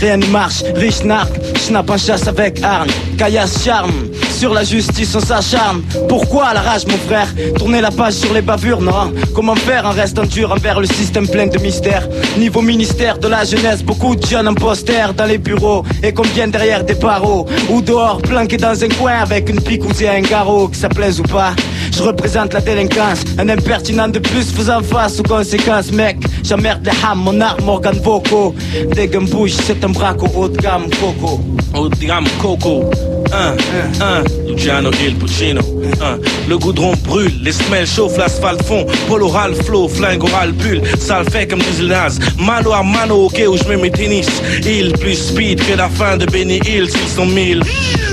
[0.00, 3.92] Rien n'y marche, riche narc, schnapp en chasse avec arme Caillasse charme,
[4.34, 8.42] sur la justice on s'acharne Pourquoi la rage mon frère Tourner la page sur les
[8.42, 13.18] bavures, non Comment faire en restant dur envers le système plein de mystères Niveau ministère
[13.18, 17.46] de la jeunesse, beaucoup de jeunes imposters dans les bureaux Et combien derrière des barreaux
[17.70, 21.20] Ou dehors, planqués dans un coin avec une picouse et un garrot Que ça plaise
[21.20, 21.54] ou pas
[21.96, 26.16] je représente la délinquance, un impertinent de plus faisant face aux conséquences, mec.
[26.42, 28.52] J'emmerde les hams, mon arme, organe vocaux.
[28.96, 31.40] Dès qu'un bouge, c'est un braco haut de gamme, coco.
[31.72, 32.90] Haut de gamme Coco.
[33.32, 33.56] Un,
[34.00, 35.60] un, Luciano Il Puccino.
[36.00, 38.86] Un, le goudron brûle, les semelles chauffent, l'asphalte fond.
[39.08, 40.82] Paul oral, flow, flingue oral, bulle.
[40.98, 42.18] Ça le fait comme diesel naze.
[42.38, 44.28] Mano à mano, ok, où je mets mes tennis.
[44.64, 47.62] Il plus speed que la fin de Benny Hill, s'ils sont mille.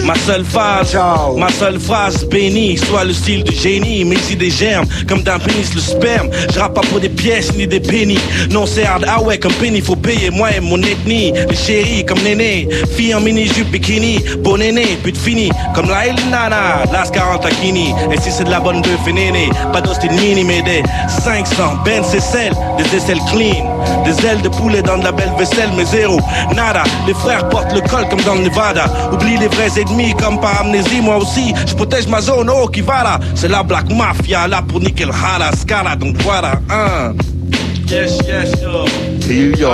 [0.05, 0.97] Ma seule phase,
[1.37, 5.37] ma seule phrase bénie, soit le style du génie, mais si des germes, comme d'un
[5.37, 6.29] pénis le sperme.
[6.51, 8.19] Je rappe pas pour des pièces ni des pennies.
[8.49, 11.33] Non, c'est hard, ah ouais, comme penny, faut payer moi et mon ethnie.
[11.47, 16.15] Les chéris comme néné, fille en mini-jupe bikini, bon néné, pute fini, comme la El
[16.29, 17.93] Nana, Las 40 Akini.
[18.11, 22.03] Et si c'est de la bonne bœuf néné, pas d'hostie mini, mais des 500, Ben
[22.03, 23.65] c'est celle, des aisselles clean,
[24.03, 26.19] des ailes de poulet dans de la belle vaisselle, mais zéro,
[26.55, 26.83] nada.
[27.05, 28.85] Les frères portent le col comme dans le Nevada.
[29.11, 31.53] Oublie les vrais ennemis comme par amnésie, moi aussi.
[31.67, 33.19] Je protège ma zone, oh qui va là.
[33.35, 37.13] C'est la Black Mafia, là pour niquer le Hala, Scala, donc voilà, hein.
[37.91, 38.85] Yes, yes, yo.
[39.27, 39.67] Yo.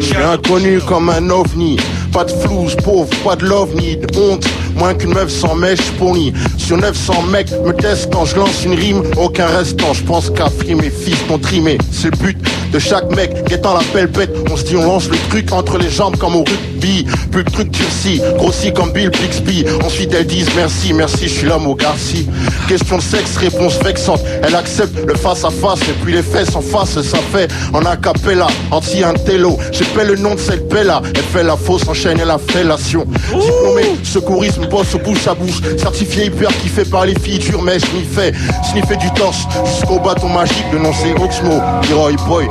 [0.00, 1.76] Je suis inconnu comme un ovni.
[2.12, 4.44] Pas de flouze, pauvre, pas de love ni de honte.
[4.76, 6.32] Moins qu'une meuf sans mèche pournie.
[6.58, 9.02] Sur 900 mecs me testent quand je lance une rime.
[9.16, 11.78] Aucun restant, je pense qu'à mes fils t'ont trimé.
[11.90, 12.38] C'est le but
[12.72, 14.34] de chaque mec guettant la belle bête.
[14.50, 17.06] On se dit, on lance le truc entre les jambes comme au rugby.
[17.30, 19.64] Plus de truc durci, grossi comme Bill Bixby.
[19.84, 22.28] Ensuite elles disent merci, merci, je suis l'homme au Garci.
[22.68, 24.20] Question de sexe, réponse vexante.
[24.42, 27.84] Elle accepte le face à face et puis les fesses en face, ça fait en
[27.84, 29.58] acapella, anti-intello.
[29.70, 31.00] J'ai le nom de cette bella.
[31.14, 33.06] Elle fait la fausse, enchaîne et la fellation.
[33.28, 35.60] Diplômé, secourisme, bosse bouche à bouche.
[35.78, 38.32] Certifié hyper kiffé par les filles dures, mais fais.
[38.70, 40.66] Sniffer du torse jusqu'au bâton magique.
[40.72, 42.48] Le nom c'est Oxmo, Leroy Boy.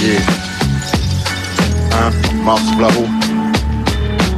[0.00, 0.20] Yeah.
[1.92, 2.10] Hein,
[2.44, 3.06] Mars Blavo.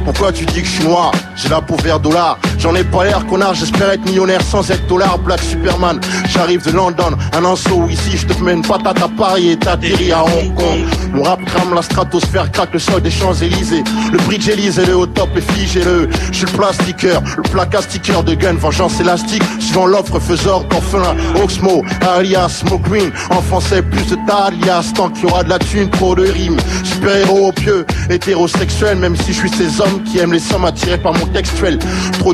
[0.05, 1.11] Pourquoi tu dis que je suis noir?
[1.35, 4.87] J'ai la peau vert dollar J'en ai pas l'air connard, j'espère être millionnaire sans être
[4.87, 9.07] dollar Black Superman, j'arrive de London Un anseau ici, je te mets une patate à
[9.07, 10.79] Paris et t'atterris à Hong Kong.
[11.13, 13.83] Mon rap crame la stratosphère, craque le sol des Champs-Élysées.
[14.11, 18.23] Le bridge Élysée, le au top et figez-le Je suis le plastiqueur, le placard sticker
[18.23, 24.07] de gun Vengeance élastique, suivant l'offre faiseur d'orphelin Oxmo, alias Smoke Green En français, plus
[24.07, 26.57] de alias Tant qu'il y aura de la thune, trop de rimes.
[26.83, 31.13] Super-héros pieux, hétérosexuel Même si je suis ces hommes qui aiment les sommes attirés par
[31.13, 31.77] mon textuel.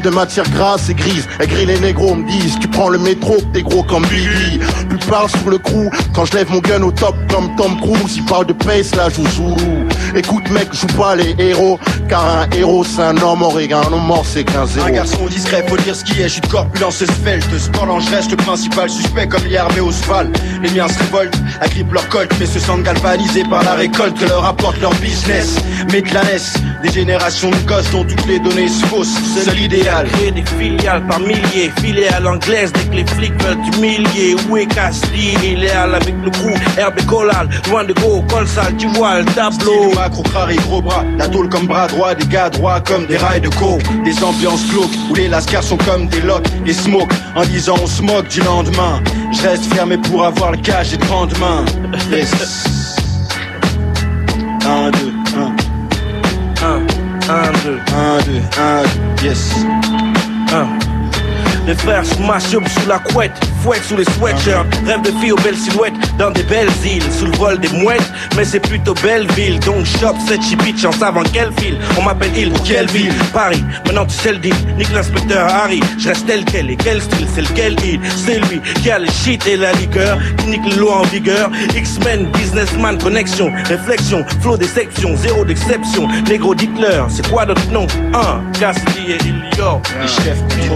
[0.04, 1.28] De matière grasse et grise.
[1.40, 5.30] Aigris les négros me disent Tu prends le métro, t'es gros comme Billy Plus parle
[5.30, 8.46] sur le crew Quand je lève mon gun au top comme Tom Cruise Il parle
[8.46, 13.02] de pace, là joue Zulu Écoute mec, joue pas les héros Car un héros c'est
[13.02, 14.88] un homme oregan Un homme mort c'est qu'un zéro.
[14.88, 17.48] Un garçon discret, faut dire ce qui est, je suis de corpulence svelte.
[17.58, 21.00] Cependant je reste le principal suspect comme il est armé au sval Les miens se
[21.00, 24.94] révoltent, agrippent leur colt Mais se sentent galvanisés par la récolte que leur apporte leur
[24.96, 25.58] business.
[25.92, 29.18] Mais clanesse, des générations de gosses dont toutes les données se faussent.
[29.44, 30.12] Seul idéal, filiales.
[30.14, 34.36] Créer des filiales par milliers, filiales anglaises dès que les flics veulent humilier.
[34.50, 38.48] Où est Castille Il est avec le crew, herbe et collal, loin de go, col
[38.48, 39.92] sale, tu vois le tableau.
[39.92, 43.18] Style macro, crari, gros bras, la tôle comme bras droit, des gars droits comme des
[43.18, 47.12] rails de coke, des ambiances glauques où les lascars sont comme des locks et smoke.
[47.36, 50.98] En disant on se moque du lendemain, je reste fermé pour avoir le cash et
[50.98, 51.66] de grandes mains.
[52.12, 52.32] Yes.
[54.66, 54.98] 1, 2,
[55.36, 55.56] 1.
[56.64, 56.86] 1,
[57.30, 57.80] 1, 2.
[57.94, 59.93] 1, 2, 1, yes.
[60.54, 60.68] 1.
[61.66, 65.38] Les frères smash up sous la couette, fouette sous les sweatshirts, rêve de filles aux
[65.38, 69.26] belles silhouettes, dans des belles îles, sous le vol des mouettes, mais c'est plutôt belle
[69.34, 73.14] ville, donc shop cette chipitch en savant quelle ville, on m'appelle il ou quelle ville,
[73.34, 77.02] Paris, maintenant tu sais le deal, nique l'inspecteur Harry, je reste tel quel, et quel
[77.02, 80.74] style, c'est lequel il, c'est lui, qui a le shit et la liqueur, qui nique
[80.74, 87.10] le lot en vigueur, X-Men, businessman, connexion, réflexion, flow des sections, zéro d'exception, négro dites-leur,
[87.10, 89.82] c'est quoi notre nom, 1, Cassidy et Ilio,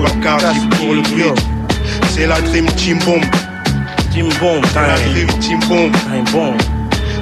[0.02, 1.57] Bacardi pour le bridge.
[2.18, 3.22] C'est la dream team bomb.
[4.12, 5.92] Team bomb, C'est la dream team bomb.
[6.32, 6.58] bomb.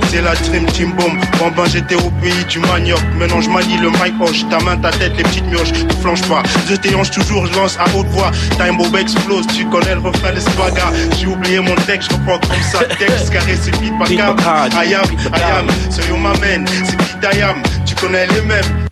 [0.09, 1.19] C'est la dream team bomb.
[1.37, 3.01] Bambin, j'étais au pays du manioc.
[3.17, 4.47] Maintenant, je manie le mic poche.
[4.49, 5.73] Ta main, ta tête, les petites mioches.
[5.73, 6.43] Ne flanche pas.
[6.69, 8.31] Je t'éhanche toujours, je lance à haute voix.
[8.57, 9.45] Time bomb explose.
[9.47, 10.93] Tu connais le refrain des spagas.
[11.19, 12.79] J'ai oublié mon texte, je reprends comme ça.
[12.97, 14.09] Texte carré, c'est beat par.
[14.09, 14.37] I am,
[14.79, 15.67] I am.
[15.89, 16.65] C'est yo m'amène.
[16.67, 17.57] C'est beat I am.
[17.85, 18.84] Tu connais les mêmes.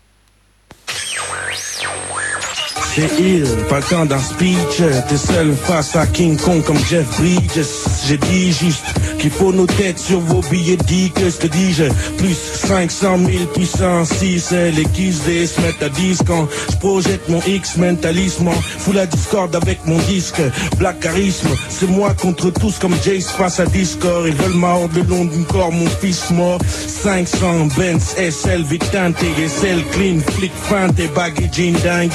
[2.95, 4.83] C'est il, pas le temps d'un speech.
[5.09, 7.65] T'es seul face à King Kong comme Jeff Bridges.
[8.05, 8.85] J'ai dit juste
[9.23, 11.85] qu'il faut nos têtes sur vos billets de que ce que dis-je
[12.17, 17.29] Plus 500 000 puissance 6 Les guises des se mettent à 10 quand je projette
[17.29, 20.41] mon X mentalisme Fous la discorde avec mon disque.
[20.77, 24.25] Black charisme, c'est moi contre tous comme Jace face à Discord.
[24.27, 26.59] Ils veulent ma horde le long d'une corps, mon fils mort.
[26.65, 32.11] 500 Benz SL Victin TSL Clean Flick fin tes bagues jean dingue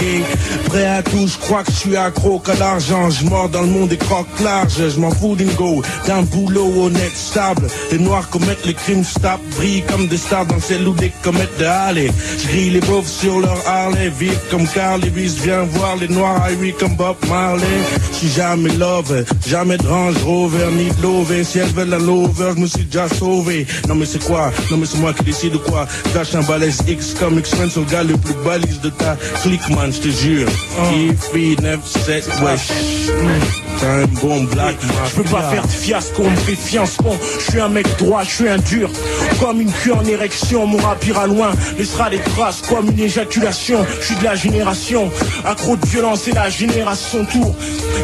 [0.66, 3.08] Prêt à tout, je crois que je suis accro qu'à l'argent.
[3.08, 4.90] Je mords dans le monde des crocs larges.
[4.90, 9.40] Je m'en fous d'une go, d'un boulot honnête, stable Les noirs commettent les crimes, stop
[9.56, 13.08] Brillent comme des stars dans celle où des comètes de Harley Je grille les pauvres
[13.08, 14.10] sur leur Harley.
[14.18, 17.66] Vite comme Carl Lewis, viens voir les noirs Irie comme Bob Marley.
[18.12, 21.98] Je suis jamais love, jamais de Range Rover Ni de Lové, si elles veulent la
[21.98, 23.66] lover Je me suis déjà sauvé.
[23.88, 24.50] Non mais c'est quoi?
[24.70, 25.86] Non mais c'est moi qui décide de quoi?
[26.12, 29.68] Cache un balèze X comme X-Men sur le gars le plus balise de ta clique
[29.70, 30.48] man, je te jure.
[30.94, 34.76] Ifri 9, 7, wesh T'es un bon black
[35.08, 37.14] Je peux pas faire de fiasco, on me fait fiancement.
[37.38, 38.90] Je suis un mec droit, je suis un dur.
[39.40, 41.50] Comme une queue en érection, mon rap ira loin.
[41.78, 43.86] Laissera des traces comme une éjaculation.
[44.00, 45.10] Je suis de la génération.
[45.44, 47.54] Accro de violence et la génération tour.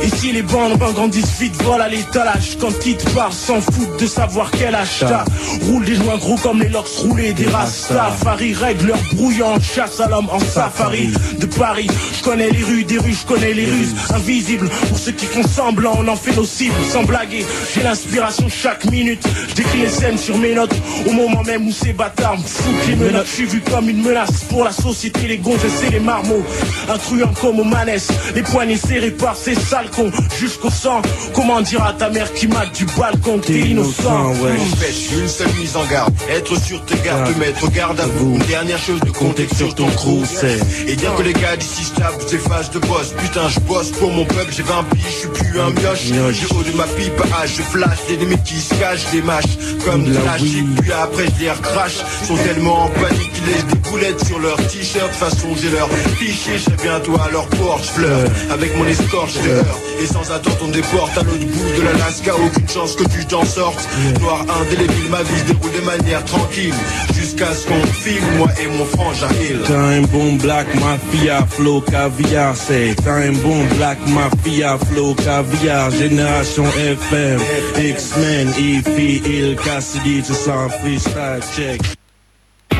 [0.04, 2.56] Ici les bandes grandissent vite, volent à l'étalage.
[2.60, 5.24] Quand ils te s'en foutent de savoir quel t'as.
[5.66, 8.54] Roule des joints gros comme les locks roulés des Rastafari.
[8.54, 11.12] Règle leur brouillant, chasse à l'homme en safari.
[11.40, 13.94] De Paris, je connais les rues des rues, je connais les ruses.
[14.14, 16.74] Invisibles pour ceux qui font semblant, on en fait nos cibles.
[16.90, 19.24] Sans blaguer, j'ai l'inspiration chaque minute.
[19.48, 20.74] Je décris les scènes sur mes notes.
[21.06, 23.26] Au moment même où ces bâtards me foutent les menottes.
[23.26, 26.44] Je suis vu comme une menace pour la société, les gonzesses et les marmots.
[26.88, 30.10] Un truand comme aux manesses, les poignets serrés par ces sales cons.
[30.38, 31.00] Jusqu'au sang,
[31.34, 33.38] comment dire à ta mère qui mate du balcon?
[33.38, 34.34] T'es innocent.
[34.34, 36.12] Une pêche, une seule mise en garde.
[36.28, 38.34] Être sur tes gardes, te mettre garde à vous.
[38.34, 40.58] Une dernière chose de compter sur ton crew, c'est.
[40.88, 43.14] Et dire que les gars d'ici tapent des phases de boss.
[43.18, 46.04] Putain, je bosse pour mon peuple, j'ai 20 piges, je suis plus un mioche.
[46.04, 49.56] Du haut de ma pipe, ah, je flash, des limites qui se cachent, des mâches.
[49.84, 51.98] Comme de la shit, puis après je les recrache.
[52.26, 55.12] Sont tellement en panique qu'ils laissent des boulettes sur leur t-shirt.
[55.12, 55.88] Façon, j'ai leur
[56.18, 57.84] fichier, je bientôt à leur porte.
[57.84, 59.78] Fleur avec mon escorte, je l'heure.
[60.02, 62.32] Et sans attendre, on déporte à l'autre bout de l'Alaska.
[62.34, 63.88] Aucune chance que tu t'en sortes.
[64.20, 66.74] Noir indélébile, ma vie se déroule de manière tranquille.
[67.14, 69.60] Jusqu'à ce qu'on filme, moi et mon frangin Hill.
[69.66, 75.43] T'as un bon black mafia, flow caviar, c'est T'as un bon black mafia, flow caviar,
[75.90, 77.40] génération FM,
[77.76, 81.80] X-Men, EP, Il Cassidy, tu sens freestyle check.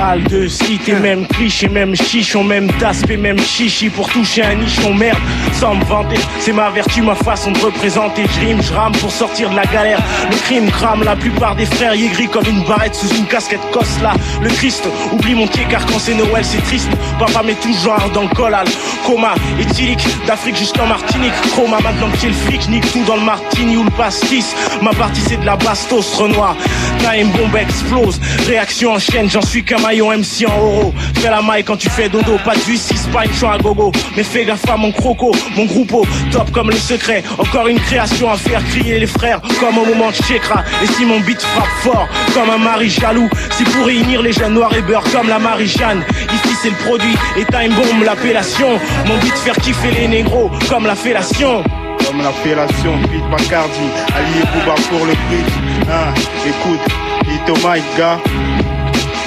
[0.01, 4.93] Al de cité, même cliché, même chichon, même d'aspect, même chichi pour toucher un nichon
[4.93, 5.19] merde.
[5.53, 8.25] Sans me vanter, c'est ma vertu, ma façon de représenter.
[8.35, 10.01] Je rime, je rame pour sortir de la galère.
[10.31, 13.61] Le crime crame la plupart des frères, y gris comme une barrette sous une casquette
[13.73, 14.15] cosse là.
[14.43, 16.91] Le Christ, oublie mon pied car quand c'est Noël c'est triste.
[17.19, 18.67] Papa met toujours dans le collal.
[19.07, 21.33] Coma, éthylique, d'Afrique jusqu'en Martinique.
[21.53, 24.57] Chroma, maintenant que le flic, nique tout dans le martini ou le pastis.
[24.83, 26.57] Ma partie c'est de la bastos, Renoir.
[26.99, 30.95] Time bombe explose, réaction en chaîne, j'en suis qu'un maillon MC en oro.
[31.17, 32.39] Fais la maille quand tu fais dodo.
[32.45, 33.93] Pas vue, 6 pas une chant à gogo.
[34.17, 36.07] Mais fais gaffe à mon croco, mon groupeau.
[36.33, 37.23] Top comme le secret.
[37.39, 39.41] Encore une création à faire crier les frères.
[39.61, 40.65] Comme au moment de Shekra.
[40.83, 43.29] Et si mon beat frappe fort, comme un mari jaloux.
[43.51, 46.03] Si pour réunir les jeunes noirs et beurre comme la Marie-Jeanne.
[46.11, 47.17] Ici c'est le produit.
[47.37, 48.79] Et time bomb l'appellation.
[49.07, 51.63] Mon beat faire kiffer les négros comme la fellation.
[52.07, 55.45] Comme la fellation, Pete Bacardi, et Bouba pour le prix.
[55.91, 56.13] Hein,
[56.47, 56.81] écoute,
[57.27, 58.64] hit au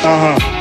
[0.08, 0.57] mic, gars.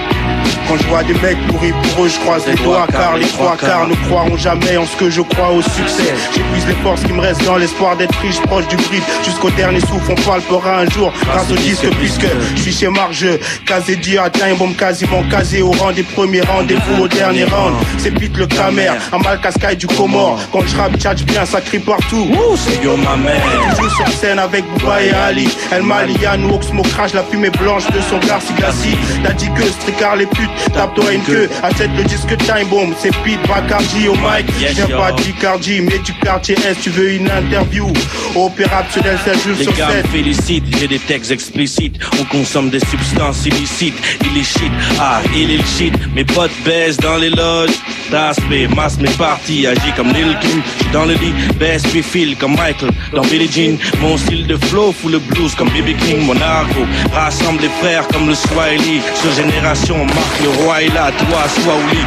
[0.69, 3.57] Quand je vois des mecs pourris pour eux, je croise les doigts car les trois
[3.57, 6.15] quarts ne croiront jamais en ce que je crois au succès.
[6.35, 9.03] J'épuise les forces qui me restent dans l'espoir d'être riche, proche du bridge.
[9.25, 13.13] Jusqu'au dernier souffle, on palpera un jour grâce au disque puisque je suis chez Marc,
[13.13, 17.45] je casé dit atteint une bombe quasiment casé au rang des premiers rendez-vous au dernier
[17.45, 17.75] round.
[17.99, 20.39] C'est Pete le camer, un mal cascaille du Comore.
[20.53, 22.29] Quand je rappe, tchatch bien, ça crie partout.
[22.57, 23.43] c'est yo ma mère.
[23.77, 25.49] Toujours sur scène avec Bouba et Ali.
[25.71, 28.97] El Malian Oxmo crache la fumée blanche de son garci glacis.
[29.23, 31.49] T'as dit que stricard les putes, tape-toi une queue.
[31.63, 34.47] Achète le disque Time Bomb, c'est Pete Bacardi au mic.
[34.61, 34.99] Yes, Je viens yo.
[34.99, 36.81] pas d'Icardi, mais du quartier Est.
[36.83, 37.87] Tu veux une interview
[38.35, 40.05] opérationnelle, 7 jours Les sur gars 7.
[40.05, 41.97] me félicitent, j'ai des textes explicites.
[42.21, 43.95] On consomme des substances illicites.
[44.23, 45.95] Il est shit, ah, il est shit.
[46.15, 47.71] Mes potes baissent dans les loges.
[48.11, 50.63] D'aspect, masse mes parties, agis comme Lil Kim.
[50.79, 53.77] J'suis dans le lit, baisse puis file comme Michael dans Billie Jean.
[54.01, 55.97] Mon style de flow fout le blues comme B.B.
[55.99, 56.21] King.
[56.25, 59.01] Mon argot rassemble les frères comme le Swahili.
[59.21, 60.07] Sur génération,
[60.43, 62.05] le roi est là, toi, sois au lit.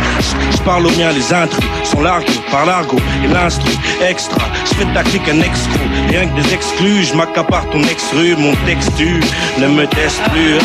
[0.52, 3.72] Je parle aux miens, les intrus sont largués par l'argot et l'instru
[4.08, 4.42] extra.
[4.66, 5.80] Je fais clique un excro,
[6.10, 7.04] rien que des exclus.
[7.04, 9.22] Je m'accapare ton ex-rue, mon textu
[9.58, 10.60] ne me teste plus.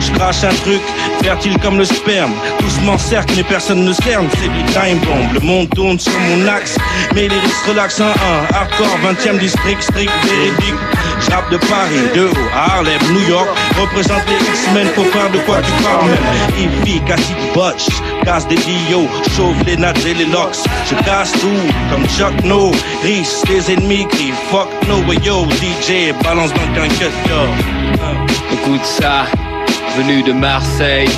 [0.00, 0.80] Je crache un truc,
[1.22, 2.32] fertile comme le sperme.
[2.60, 4.28] Doucement cercle, mais personne ne cerne.
[4.40, 5.32] C'est du time bomb.
[5.34, 6.76] Le monde tourne sur mon axe.
[7.14, 8.14] Mais les risques relaxent un
[8.52, 8.54] 1.
[8.54, 10.80] Hardcore, 20 e district, strict, véridique.
[11.20, 13.48] Je rappe de Paris, de haut, à Harlem, New York.
[13.78, 16.82] Représente les X-Men, faut faire de quoi tu parles même.
[16.82, 17.88] Efficace, botch,
[18.24, 20.56] casse des dios, chauffe les nattes et les locks.
[20.88, 21.48] Je casse tout,
[21.90, 22.72] comme Chuck No.
[23.02, 28.30] Riche, les ennemis crient fuck no, way yo, DJ, balance donc un cut, yo.
[28.52, 29.24] Écoute ça,
[29.96, 31.08] venu de Marseille.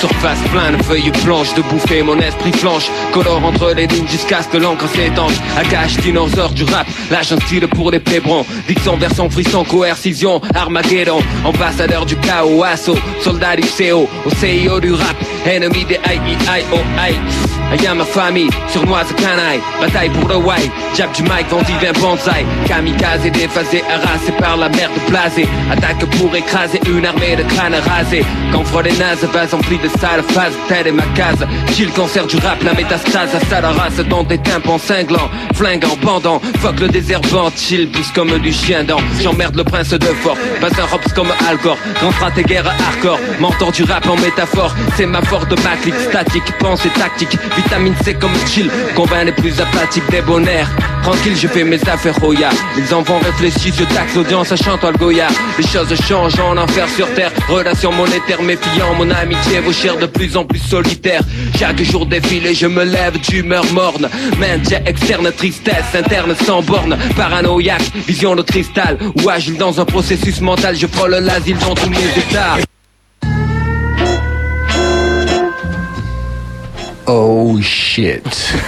[0.00, 2.90] Surface plein de feuilles blanches de bouffer mon esprit flanche.
[3.12, 5.34] Colore entre les lignes jusqu'à ce que l'encre s'étanche.
[5.58, 12.06] Akash, dinosaure du rap L'agent style pour les pébrons Dixon version frisson, coercition Armageddon, ambassadeur
[12.06, 18.04] du chaos Assaut, soldat du CO Au CIO du rap, ennemi des IEIOI Ayant ma
[18.04, 22.44] famille, surnoise canaille Bataille pour le white, jab du mic, vendu d'un bonsaï.
[22.66, 25.48] Kamikaze déphasé, harassé par la merde blasée.
[25.70, 28.24] Attaque pour écraser une armée de crânes rasés.
[28.52, 30.54] Qu'enfre des nazes, vase empli de sales phases.
[30.68, 31.46] Telle est ma case,
[31.78, 33.34] le cancer du rap, la métastase.
[33.34, 35.30] À sale race dans des tympans cinglants.
[35.54, 40.06] Flinguant, bandant, fuck le désherbant Chill, pousse comme du chien dent J'emmerde le prince de
[40.06, 44.06] fort, pas un robs comme Al Gore Grand frappe et guerre hardcore, mentor du rap
[44.08, 44.74] en métaphore.
[44.96, 45.76] C'est ma force de ma
[46.08, 50.68] statique, pensée tactique Vitamine C comme chill, convainc les plus apathiques bonheurs.
[51.02, 54.96] Tranquille, je fais mes affaires Roya Ils en vont réfléchir, je taxe l'audience, chante le
[54.96, 55.28] Goya.
[55.58, 57.32] Les choses changent en enfer sur terre.
[57.48, 61.20] Relation monétaire méfiant, mon amitié vaut cher de plus en plus solitaire.
[61.58, 64.08] Chaque jour défile et je me lève d'humeur morne.
[64.38, 66.96] Maintien externe, tristesse interne sans borne.
[67.16, 68.98] Paranoïaque, vision de cristal.
[69.22, 72.56] Ou agile dans un processus mental Je frôle l'asile dans tous mes états
[77.12, 78.22] Oh shit.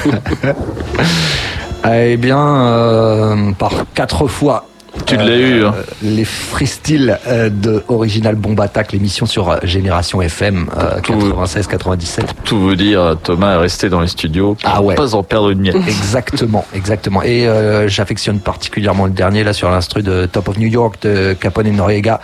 [1.89, 4.67] eh bien, euh, par quatre fois.
[5.07, 5.75] Tu l'as eu, hein.
[6.03, 12.25] Les freestyles euh, de Original Bomb Attack, l'émission sur euh, Génération FM euh, 96-97.
[12.45, 14.95] Tout veut dire, Thomas est resté dans les studios pour Ah ouais.
[14.95, 15.77] pas en perdre une miette.
[15.87, 17.23] Exactement, exactement.
[17.23, 21.33] Et euh, j'affectionne particulièrement le dernier là sur l'instru de Top of New York de
[21.33, 22.21] Capone et Noriega.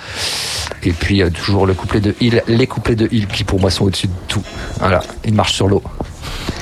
[0.82, 3.70] Et puis euh, toujours le couplet de Hill, les couplets de Hill qui pour moi
[3.70, 4.42] sont au-dessus de tout.
[4.78, 5.82] Voilà, ils marchent sur l'eau.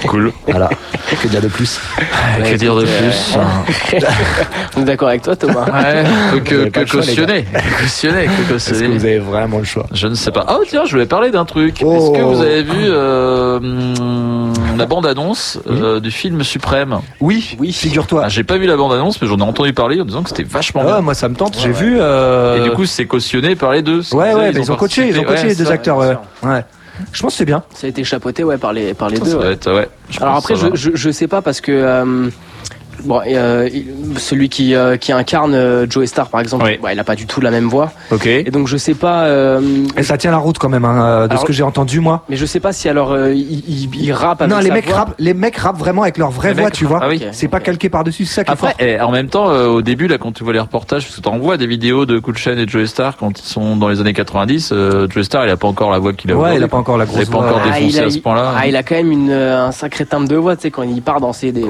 [0.06, 0.32] Cool.
[0.46, 0.68] Voilà.
[1.22, 1.80] Que dire de plus
[2.44, 3.36] Que dire de plus
[4.76, 5.64] On est d'accord avec toi, Thomas.
[5.64, 7.44] Ouais, que, choix, cautionner.
[7.80, 8.86] Cautionner, que Est-ce cautionner.
[8.94, 10.44] que vous avez vraiment le choix Je ne sais pas.
[10.46, 11.82] Ah tiens, je voulais parler d'un truc.
[11.82, 13.58] Est-ce que vous avez vu euh,
[14.76, 17.72] la bande-annonce euh, du film Suprême Oui, oui.
[17.72, 18.22] Figure-toi.
[18.24, 20.42] Ah, J'ai pas vu la bande-annonce, mais j'en ai entendu parler en disant que c'était
[20.44, 21.00] vachement Ah, bien.
[21.00, 21.56] moi ça me tente.
[21.58, 21.74] J'ai Ouais.
[21.74, 21.96] vu.
[22.00, 24.02] euh, Et du coup, c'est cautionné par les deux.
[24.12, 25.96] ouais, ouais, mais ont ils ont coaché, ils ont coaché Ouais, les deux ça, acteurs.
[25.98, 26.50] ouais, Ouais.
[26.50, 26.64] ouais.
[27.12, 27.62] Je pense que c'est bien.
[27.74, 29.34] Ça a été chapeauté ouais, par les, par les Ça deux.
[29.36, 29.52] ouais.
[29.52, 29.88] être, ouais.
[30.10, 32.28] Je Alors après, je, je, je sais pas parce que euh,
[33.04, 36.98] Bon, euh, il- celui qui, euh, qui incarne euh, Joe Star, par exemple, ouais, il
[36.98, 37.92] a pas du tout la même voix.
[38.10, 38.26] Ok.
[38.26, 39.24] Et donc je sais pas.
[39.24, 39.60] euh,
[39.96, 42.00] Et ça tient la route quand même, hein, euh, de Alors- ce que j'ai entendu
[42.00, 42.24] moi.
[42.28, 44.74] mais je sais pas si alors euh, il, il, il rappe avec Non, les sa
[44.74, 44.96] mecs voix.
[44.96, 47.00] rappent, les mecs rappent vraiment avec leur vraie Les voix, mecs- tu vois.
[47.02, 47.22] Ah oui.
[47.32, 48.80] C'est pas calqué par-dessus, c'est ça qui est Après, fort.
[48.80, 51.20] et en même temps, euh, au début, là, quand tu vois les reportages, parce que
[51.20, 54.00] t'en vois des vidéos de Cool Chain et Joey Star quand ils sont dans les
[54.00, 56.62] années 90, euh, Joey Star, il a pas encore la voix qu'il a Ouais, il
[56.62, 57.46] a pas encore la Il grosse est pas voix.
[57.48, 58.54] encore Ah, défoncé il a, à ce point-là.
[58.56, 60.82] ah, il a quand même une, euh, un sacré timbre de voix, tu sais, quand
[60.82, 61.64] il part danser des.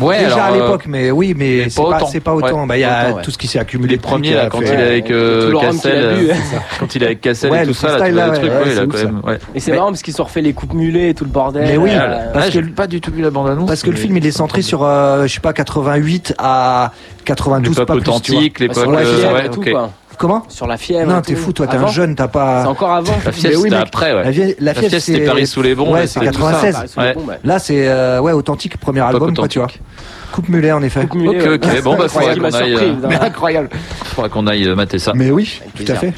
[0.00, 2.06] Ouais, Déjà à euh, l'époque, mais oui, mais mais c'est pas pas, autant.
[2.06, 2.60] c'est pas autant.
[2.62, 3.22] Ouais, Bah, il y a ouais.
[3.22, 3.94] tout ce qui s'est accumulé.
[3.94, 6.34] les premiers, là, qui a quand fait- il est avec euh, Cassel, euh,
[6.80, 8.72] quand il est avec Cassel Ouais, et le tout ça, là, là, ouais, ouais, il
[8.72, 9.38] c'est a ouf, quand même, ouais.
[9.54, 11.64] Et c'est marrant parce qu'il se refait les coupes mulets et tout le bordel.
[11.66, 13.66] Mais oui, euh, parce Ah, que pas du tout vu la bande-annonce.
[13.68, 16.92] Parce que le film il est centré sur, euh, je sais pas, 88 à
[17.24, 19.70] 92, L'époque pas plus, authentique, Ouais, euh, c'est ouais, tout, ok.
[19.70, 19.90] quoi.
[20.18, 20.42] Comment?
[20.48, 21.08] Sur la fièvre.
[21.08, 22.66] Non, t'es fou, toi, t'es un jeune, t'as C'est pas.
[22.66, 23.12] encore avant.
[23.24, 24.24] La fièvre, oui, c'était après, ouais.
[24.24, 26.18] La, vieille, la, La fièvre, fièvre, c'était c'est- Paris sous les bombes, Ouais, ouais, c'est
[26.18, 26.50] c'était tout ça.
[26.50, 26.74] 96.
[26.74, 27.14] Paris sous les Ouais.
[27.14, 27.38] bombes, ouais.
[27.44, 29.68] Là, c'est euh, ouais authentique premier album, quoi, tu vois.
[30.32, 31.06] Coupe mulet, en effet.
[31.06, 31.76] Coupe mulet, Ok, ouais.
[31.76, 33.68] ok, bon, bah, faudra Incroyable, qu'on il m'a aille, surpris, euh, incroyable.
[34.04, 36.12] Faudra qu'on aille euh, mater ça, Mais oui, tout à fait.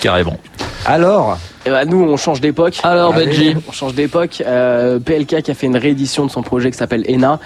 [0.00, 0.38] carrément.
[0.86, 2.78] Alors, Et bah, nous, on change d'époque.
[2.82, 3.56] Alors, Allez, Benji.
[3.68, 4.42] On change d'époque.
[4.46, 7.38] Euh, PLK qui a fait une réédition de son projet qui s'appelle Ena.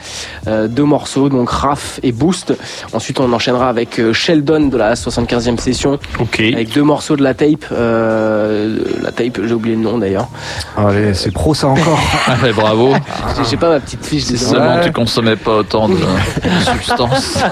[0.49, 2.53] Euh, deux morceaux, donc Raf et Boost.
[2.93, 5.99] Ensuite, on enchaînera avec euh, Sheldon de la 75e session.
[6.19, 6.41] Ok.
[6.41, 7.66] Avec deux morceaux de la tape.
[7.71, 10.29] Euh, la tape, j'ai oublié le nom d'ailleurs.
[10.77, 11.99] allez, c'est pro ça encore.
[12.27, 12.93] Ah, mais bravo.
[13.37, 14.27] J'ai- J'ai pas ma petite fiche.
[14.27, 14.51] Désolé.
[14.61, 14.85] seulement Ouais.
[14.85, 15.97] tu consommais pas autant de,
[16.64, 17.39] substances.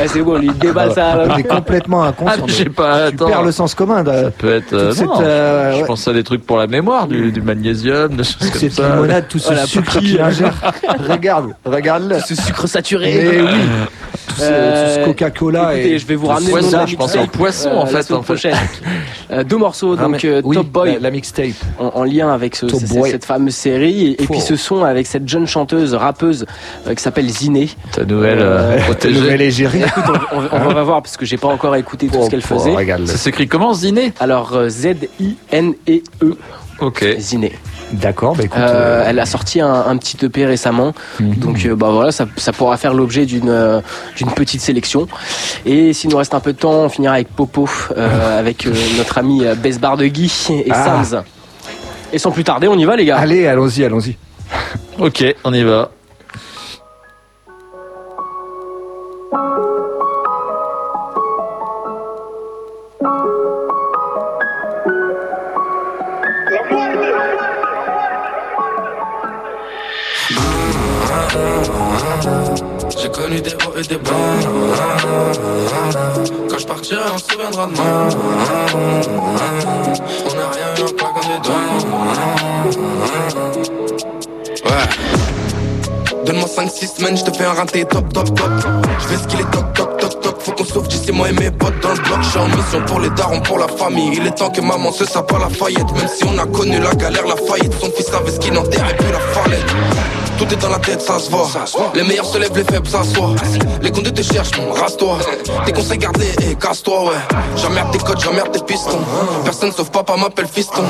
[0.00, 1.24] Ouais, c'est bon, lui déballe ça.
[1.36, 2.46] T'es complètement Ah, inconscient.
[2.46, 3.26] je sais pas, tu attends.
[3.26, 4.02] perds le sens commun.
[4.02, 4.72] de- Ça peut être.
[4.72, 5.86] euh, Toute cette, non, euh, je ouais.
[5.86, 8.90] pense à des trucs pour la mémoire, du, du magnésium, des choses comme ça.
[8.90, 10.72] limonade, tout ce Voilà, sucre qu'il euh, ingère.
[11.08, 12.18] regarde, regarde-le.
[12.20, 13.12] Ce sucre saturé.
[13.14, 13.58] Mais oui,
[14.34, 16.86] tout ce, Euh, ce Coca-Cola Écoutez, et je vais vous Le ramener le poisson, la
[16.86, 18.24] je pensais mixtape, au poisson, en la fait, en fait.
[18.24, 18.56] prochaine.
[19.30, 21.46] Euh, deux morceaux, Ah, donc mais- euh, oui, Top Boy la, la mixtape.
[21.78, 25.28] en, en lien avec ce- cette fameuse série et, et puis ce son avec cette
[25.28, 26.46] jeune chanteuse rappeuse
[26.86, 27.68] euh, qui s'appelle Ziné.
[27.92, 29.10] Ta nouvelle euh, Euh.
[29.10, 29.82] Nouvelle égérie.
[30.32, 32.42] On, on- on va voir parce que j'ai pas encore écouté tout Oh, ce qu'elle
[32.42, 32.74] faisait.
[33.06, 36.36] Ça s'écrit comment, Ziné Alors euh, Z I N E E
[36.80, 37.04] Ok.
[37.18, 37.52] Ziné.
[37.92, 38.58] D'accord, bah écoute.
[38.60, 41.34] Euh, euh, elle a sorti un, un petit EP récemment, Mhm.
[41.36, 43.80] donc euh, bah voilà, ça, ça pourra faire l'objet d'une euh,
[44.16, 45.08] d'une petite sélection.
[45.66, 48.72] Et s'il nous reste un peu de temps, on finira avec Popo, euh, avec euh,
[48.96, 51.02] notre ami Besbar de Guy et Ah.
[51.04, 51.22] Sams.
[52.12, 53.18] Et sans plus tarder, on y va les gars.
[53.18, 54.16] Allez, allons-y, allons-y.
[54.98, 55.90] Ok, on y va.
[73.38, 74.10] Des hauts et des bas.
[76.48, 77.84] Quand je partirai, on se souviendra de moi.
[80.26, 81.48] On n'a rien eu en claquant des.
[84.68, 84.86] Ouais.
[86.26, 88.50] Donne-moi 5-6 semaines, je te fais un raté top, top, top.
[88.98, 90.40] Je vais skiller toc, toc, toc, toc.
[90.40, 92.18] Faut qu'on sauve d'ici moi et mes potes dans le bloc.
[92.22, 94.10] Je suis en mission pour les darons, pour la famille.
[94.16, 95.92] Il est temps que maman se sape pas la faillette.
[95.92, 97.72] Même si on a connu la galère, la faillite.
[97.80, 99.74] Son fils savait ce qu'il enterrait, puis la fallette.
[100.40, 101.46] Tout est dans la tête, ça se voit.
[101.94, 103.34] Les meilleurs se lèvent, les faibles s'assoient.
[103.82, 105.18] Les condés te cherchent, mon rase-toi.
[105.66, 107.36] Tes conseils gardés et casse-toi, ouais.
[107.56, 109.00] J'emmerde tes codes, j'emmerde tes pistons.
[109.44, 110.82] Personne sauf papa m'appelle fiston.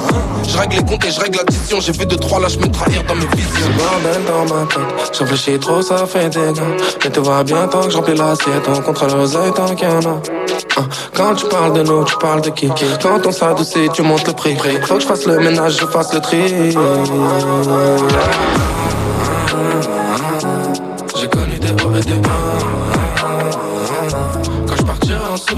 [0.48, 1.80] Je règle les comptes et je règle l'addition.
[1.80, 3.72] J'ai vu deux, trois lâches me trahir dans mes visions.
[3.76, 5.12] Bordel dans ma tête.
[5.14, 6.62] Je réfléchis trop, ça fait des gars.
[7.02, 8.68] Mais tu vois bien tant que j'emplis l'assiette.
[8.68, 10.20] On contrôle l'oseille tant qu'il y en a.
[11.16, 12.68] Quand tu parles de nous, tu parles de qui?
[13.02, 14.56] Quand on s'adoucit, tu montes le prix.
[14.86, 16.38] Faut que je fasse le ménage, je fasse le tri.
[25.52, 25.56] On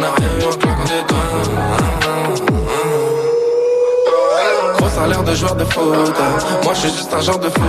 [0.00, 1.18] n'a rien eu en claquant des doigts.
[4.78, 6.14] Gros salaire de joueur de foot.
[6.64, 7.62] Moi je suis juste un genre de fou.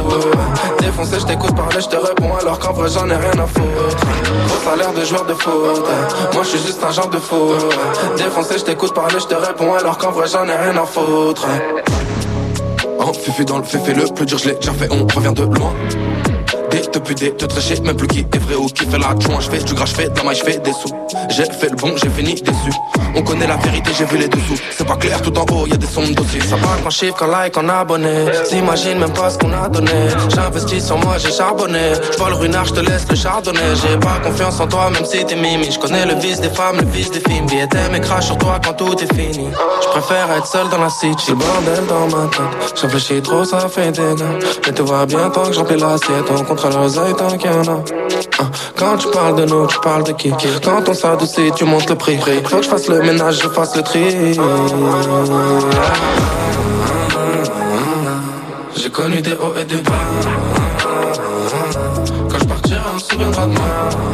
[0.79, 3.97] Défoncé, je t'écoute parler, je te réponds alors qu'en vrai j'en ai rien à foutre.
[4.47, 5.85] Gros salaire de joueur de foot.
[6.33, 7.53] Moi je suis juste un genre de fou.
[8.15, 11.45] Défoncé, je t'écoute parler, je te réponds alors qu'en vrai j'en ai rien à foutre.
[12.99, 15.43] En féfé dans le féfé, le plus dur je l'ai déjà fait, on revient de
[15.43, 15.73] loin.
[16.71, 19.39] Des te puder, te trécher, même plus qui est vrai ou qui fait la joint.
[19.39, 20.89] Je fais du gras, je fais de la je fais des sous.
[21.29, 22.71] J'ai fait le bon, j'ai fini déçu.
[23.15, 24.57] On connaît la vérité, j'ai vu les dessous.
[24.77, 26.41] C'est pas clair, tout en haut, y a des sons dossiers.
[26.41, 28.25] Ça parle qu'en chiffre, qu'en like, qu'en abonné.
[28.49, 29.91] T'imagines même pas ce qu'on a donné.
[30.29, 31.93] J'investis sur moi, j'ai charbonné.
[32.13, 33.75] J'vois le ruinard, je te laisse le chardonnay.
[33.81, 35.71] J'ai pas confiance en toi, même si t'es mimi.
[35.71, 37.45] Je connais le vice des femmes, le vice des films.
[37.47, 39.47] Billet mais crash sur toi quand tout est fini.
[39.81, 41.23] Je préfère être seul dans la city.
[41.27, 42.73] C'est bordel dans ma tête.
[42.75, 44.25] Je réfléchis trop, ça fait des gars.
[44.65, 46.29] Mais tu vois bien tant que j'emplis l'assiette.
[46.63, 47.81] Hein,
[48.77, 50.31] Quand tu parles de nous, tu parles de qui?
[50.63, 52.17] Quand on s'adoucit, tu montes le prix.
[52.17, 54.33] Faut que je fasse le ménage, je fasse le tri.
[58.75, 59.91] J'ai connu des hauts et des bas.
[62.29, 64.06] Quand je partirai, on se souviendra de moi.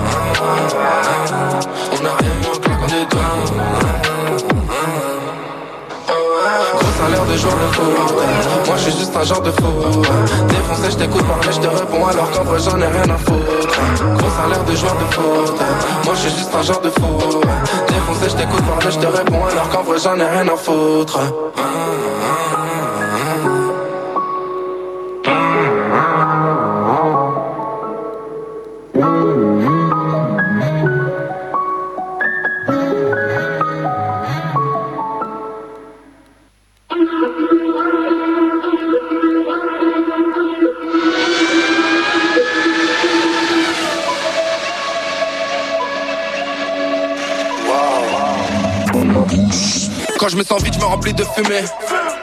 [7.49, 9.67] Foot Moi je suis juste un genre de fou
[10.47, 12.05] Défoncé je t'écoute parler je te réponds.
[12.07, 13.79] Alors qu'en vrai j'en ai rien à foutre
[14.17, 15.59] Gros salaire de joueur de foot
[16.05, 17.07] Moi je suis juste un genre de fou
[17.87, 19.45] Défoncé je t'écoute parler je te réponds.
[19.51, 21.19] Alors qu'en vrai j'en ai rien à foutre
[50.23, 51.65] Quand je me sens vide, je me remplis de fumée.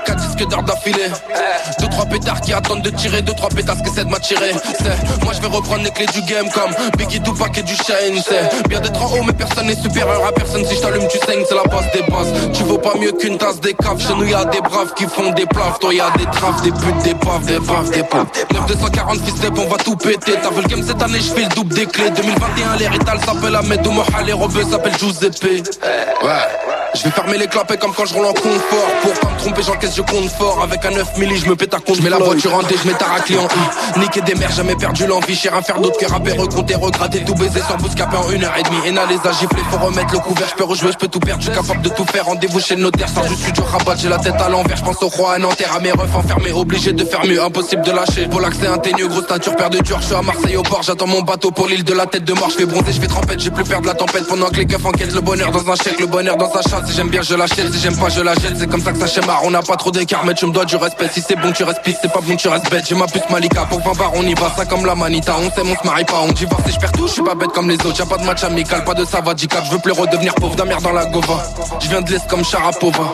[0.07, 1.11] 4 disques d'heures d'affilée.
[1.81, 4.53] Deux trois pétards qui attendent de tirer, deux trois pétasses qui essaient de m'attirer.
[5.23, 8.19] Moi je vais reprendre les clés du game comme Biggie Tupac et du Shane.
[8.27, 10.65] C'est bien d'être en haut, mais personne n'est supérieur à personne.
[10.65, 12.33] Si je t'allume, tu saignes, c'est la base des bases.
[12.55, 14.01] Tu vaux pas mieux qu'une tasse des caves.
[14.01, 15.79] Chez nous y a des braves qui font des plaves.
[15.81, 18.27] Toi y a des traves, des putes, des paves, des paves, des paves.
[18.55, 20.37] 9240 fils on va tout péter.
[20.43, 22.09] T'as vu le game cette année, je fais le double des clés.
[22.09, 25.45] 2021, l'héritage s'appelle Ahmed Oumoha, les robeux s'appellent Giuseppe.
[26.23, 26.70] Ouais.
[26.93, 28.91] Je vais fermer les clapets comme quand je roule en confort.
[29.03, 30.61] Pour pas me tromper j'encaisse je compte fort.
[30.63, 32.75] Avec un 9 milli je me pète à compte Je mets la voiture en D
[32.83, 34.01] je mets ta raclée en I.
[34.01, 35.37] Niquer des mères jamais perdu l'envie.
[35.37, 38.55] Cher à faire d'autres que rapper recompter regratter Tout baiser sans bouscaper en une heure
[38.59, 38.89] et demie.
[38.89, 40.49] Ena les a giflés faut remettre le couvert.
[40.49, 41.41] Je peux rejouer je peux tout perdre.
[41.43, 42.25] Je suis capable de tout faire.
[42.25, 43.95] Rendez-vous chez le notaire Sors du studio rabat.
[43.97, 45.73] J'ai la tête à l'envers Je pense au roi à Nanterre.
[45.77, 47.41] À mes refs enfermés obligé de faire mieux.
[47.41, 48.27] Impossible de lâcher.
[48.27, 51.07] Pour l'accès inteigneux grosse stature père de dur Je suis à Marseille au port J'attends
[51.07, 52.51] mon bateau pour l'île de la tête de mort.
[52.51, 54.27] Je vais bronzer je vais trempette J'ai plus peur de la tempête.
[54.27, 56.80] Pendant que les keufs enquêtent le bonheur dans un chèque Le bonheur dans sa chatte
[56.87, 58.99] Si j'aime bien je lâche si j'aime pas je la jette C'est comme ça que
[58.99, 59.39] ça schéma.
[59.45, 61.09] On n'a pas trop d'écart mais tu me dois du respect.
[61.13, 63.29] Si c'est bon tu restes piste c'est pas bon tu restes bête J'ai ma puce
[63.31, 64.51] Malika pour 20 bars on y va.
[64.57, 66.21] Ça comme la manita on s'aime on se marie pas.
[66.23, 67.99] On divorce et je perds tout je suis pas bête comme les autres.
[67.99, 70.93] Y'a pas de match amical pas de savadical Je veux plus redevenir pauvre d'un dans
[70.93, 71.43] la gova.
[71.81, 73.13] Je viens de l'Est comme Sharapova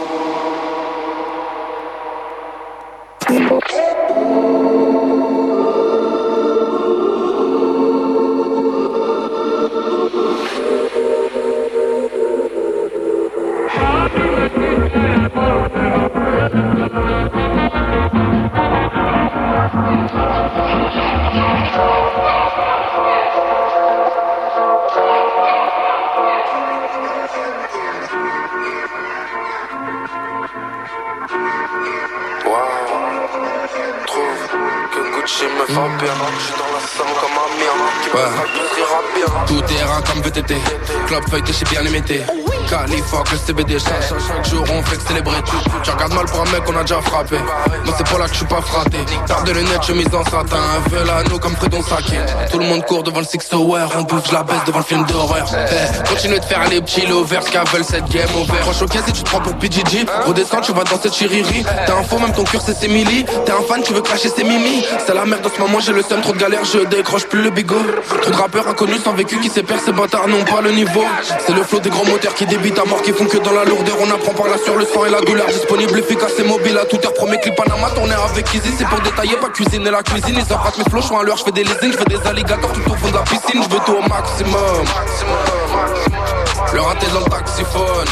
[35.37, 38.45] Gucci me va bien Je suis dans la somme comme un mien Qui me fera
[38.45, 39.47] plaisir à bien.
[39.47, 40.55] Tout est rare comme VTT.
[41.07, 45.36] Club feuilleté chez bien limité Californie, le CBD chaque, chaque, jour on fait que célébrer
[45.44, 47.36] tu, tu, regardes mal pour un mec qu'on a déjà frappé.
[47.84, 50.56] Moi c'est pas là que je suis pas fraté Paire de lunettes, chemise en satin.
[50.56, 52.18] Un nous comme Fredon Saké
[52.50, 55.04] Tout le monde court devant le Six Hour On bouffe, la baisse devant le film
[55.04, 55.48] d'horreur.
[55.52, 59.22] Eh, Continue de faire les petits lovers Qu'avelle cette game over Proche au si tu
[59.22, 61.64] te prends pour PGG Redescends, tu vas dans cette chiriri.
[61.64, 64.28] T'es un faux, même ton cœur c'est ses milli T'es un fan, tu veux cracher
[64.28, 64.84] ses mimi.
[65.06, 67.42] C'est la merde en ce moment, j'ai le seum, trop de galères Je décroche plus
[67.42, 67.76] le bigot.
[68.22, 71.04] Trop de rappeurs inconnus sans vécu qui s'épercent Ces bâtards n'ont pas le niveau.
[71.46, 73.64] C'est le flot des grands moteurs qui débitent à mort Qui font que dans la
[73.64, 75.46] lourdeur On apprend par là sur le sang et la douleur.
[75.46, 77.14] Disponible, efficace et mobile à toute heure.
[77.14, 80.36] Premier clip Panama tourné avec Easy C'est pour détailler, pas cuisiner la cuisine.
[80.36, 82.26] Ils empruntent mes flots, je suis à l'heure, je fais des leasing Je fais des
[82.26, 83.62] alligators tout au fond de la piscine.
[83.62, 84.84] Je veux tout au maximum.
[86.72, 88.07] Le raté dans le taxiphone,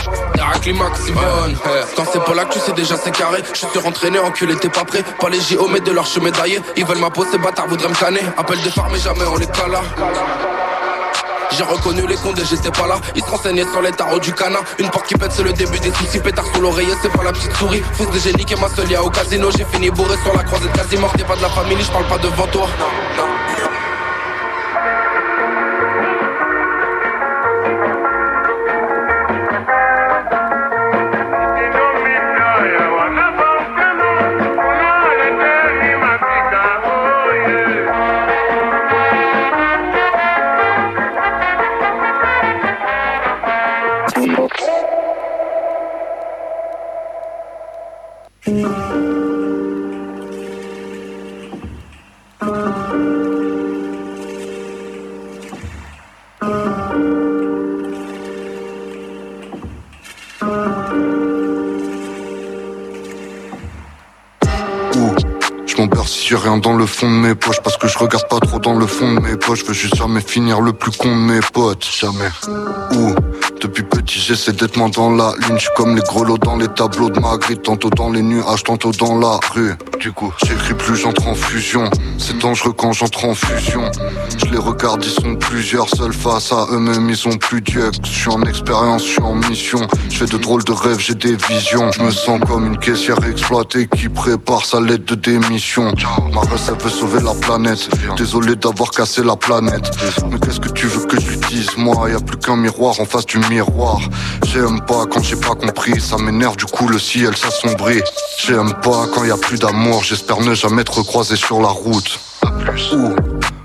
[0.64, 1.54] les maximum
[1.96, 4.68] Quand c'est pas là que tu sais déjà c'est carré Je suis rentraîné, enculé t'es
[4.68, 5.02] pas prêt.
[5.20, 6.30] Pas les JO mais de leur chemin
[6.76, 8.22] Ils veulent ma peau, ces bâtards voudraient me canner.
[8.36, 9.80] Appel de phare mais jamais on les cala
[11.56, 12.96] j'ai reconnu les et j'étais pas là.
[13.14, 15.78] Ils se renseignaient sur les tarots du canard Une porte qui pète c'est le début
[15.78, 16.20] des soucis.
[16.20, 17.82] Pétard sous l'oreiller c'est pas la petite souris.
[17.92, 19.50] Fils de génie qui m'a seul au casino.
[19.56, 22.06] J'ai fini bourré sur la croisette quasi mort T'es pas de la famille je parle
[22.06, 22.66] pas devant toi.
[23.16, 23.33] Je
[66.84, 69.20] le fond de mes poches Parce que je regarde pas trop dans le fond de
[69.20, 69.60] mes poches.
[69.60, 71.82] Je veux juste jamais finir le plus con de mes potes.
[71.82, 72.30] Jamais.
[72.94, 73.14] Ouh
[73.62, 75.56] depuis petit j'essaie d'être moins dans la lune.
[75.56, 77.62] Je suis comme les grelots dans les tableaux de Magritte.
[77.62, 79.72] Tantôt dans les nuages, tantôt dans la rue
[80.04, 80.34] du coup.
[80.46, 81.88] J'écris plus, j'entre en fusion.
[82.18, 83.90] C'est dangereux quand j'entre en fusion.
[84.36, 87.90] Je les regarde, ils sont plusieurs, seuls face à eux-mêmes, ils ont plus d'yeux.
[88.04, 89.80] Je suis en expérience, je suis en mission.
[90.10, 91.90] Je fais de drôles de rêves, j'ai des visions.
[91.92, 95.94] Je me sens comme une caissière exploitée qui prépare sa lettre de démission.
[96.34, 97.88] Ma race, elle veut sauver la planète.
[98.18, 99.90] Désolé d'avoir cassé la planète.
[100.30, 103.00] Mais qu'est-ce que tu veux que je lui dise Moi, y a plus qu'un miroir
[103.00, 104.00] en face du miroir.
[104.52, 105.98] J'aime pas quand j'ai pas compris.
[105.98, 108.02] Ça m'énerve, du coup, le ciel s'assombrit.
[108.38, 110.02] J'aime pas quand y a plus d'amour.
[110.02, 112.18] J'espère ne jamais être croisé sur la route.
[112.92, 113.14] Ou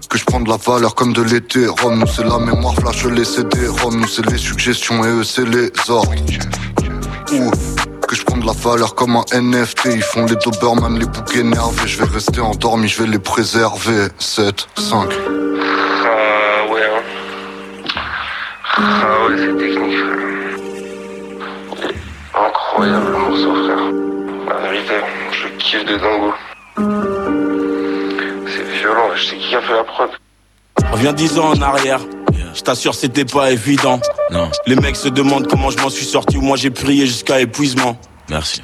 [0.09, 1.67] que je prends de la valeur comme de l'été.
[1.67, 3.67] Rome, nous c'est la mémoire, flash les CD.
[3.67, 6.13] Rome, nous c'est les suggestions et eux c'est les ordres.
[7.31, 7.51] Ou
[8.07, 9.89] que je prends de la valeur comme un NFT.
[9.93, 11.87] Ils font les Doberman, les boucs énervés.
[11.87, 14.07] Je vais rester endormi, je vais les préserver.
[14.17, 15.09] 7, 5.
[16.05, 17.03] Ah ouais, hein.
[18.77, 19.95] Ah ouais, c'est technique.
[22.33, 23.78] Incroyable frère.
[25.71, 26.33] De dingo.
[28.47, 30.09] C'est violent, je sais qui a fait la prod.
[30.91, 31.99] Reviens dix ans en arrière.
[32.55, 33.99] Je t'assure, c'était pas évident.
[34.31, 34.49] Non.
[34.65, 36.39] Les mecs se demandent comment je m'en suis sorti.
[36.39, 37.99] Moi, j'ai prié jusqu'à épuisement.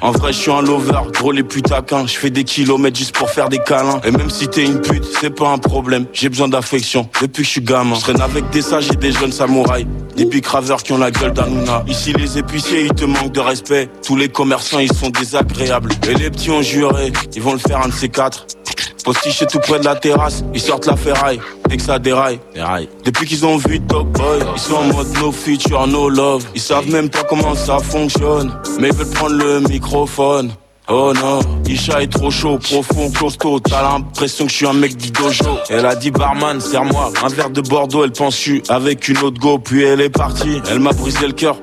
[0.00, 2.06] En vrai, je suis un lover, gros les plus taquins.
[2.06, 4.00] Je fais des kilomètres juste pour faire des câlins.
[4.04, 6.06] Et même si t'es une pute, c'est pas un problème.
[6.12, 7.96] J'ai besoin d'affection depuis que je suis gamin.
[7.96, 9.86] Je traîne avec des sages et des jeunes samouraïs.
[10.16, 11.84] Des bicraveurs qui ont la gueule d'Anouna.
[11.88, 13.88] Ici, les épiciers, ils te manquent de respect.
[14.04, 15.90] Tous les commerçants, ils sont désagréables.
[16.08, 18.46] Et les petits ont juré, ils vont le faire un de ces quatre.
[19.04, 22.40] Postiche tout près de la terrasse, ils sortent la ferraille, dès que ça déraille.
[23.04, 26.44] Depuis qu'ils ont vu Top Boy, ils sont en mode no feature, no love.
[26.54, 30.50] Ils savent même pas comment ça fonctionne, mais ils veulent prendre le microphone.
[30.88, 33.58] Oh non, Isha est trop chaud, profond, costaud.
[33.58, 35.58] T'as l'impression que je suis un mec du dojo.
[35.68, 38.04] Elle a dit barman, serre-moi un verre de Bordeaux.
[38.04, 40.60] Elle pense je avec une autre go, puis elle est partie.
[40.70, 41.56] Elle m'a brisé le cœur.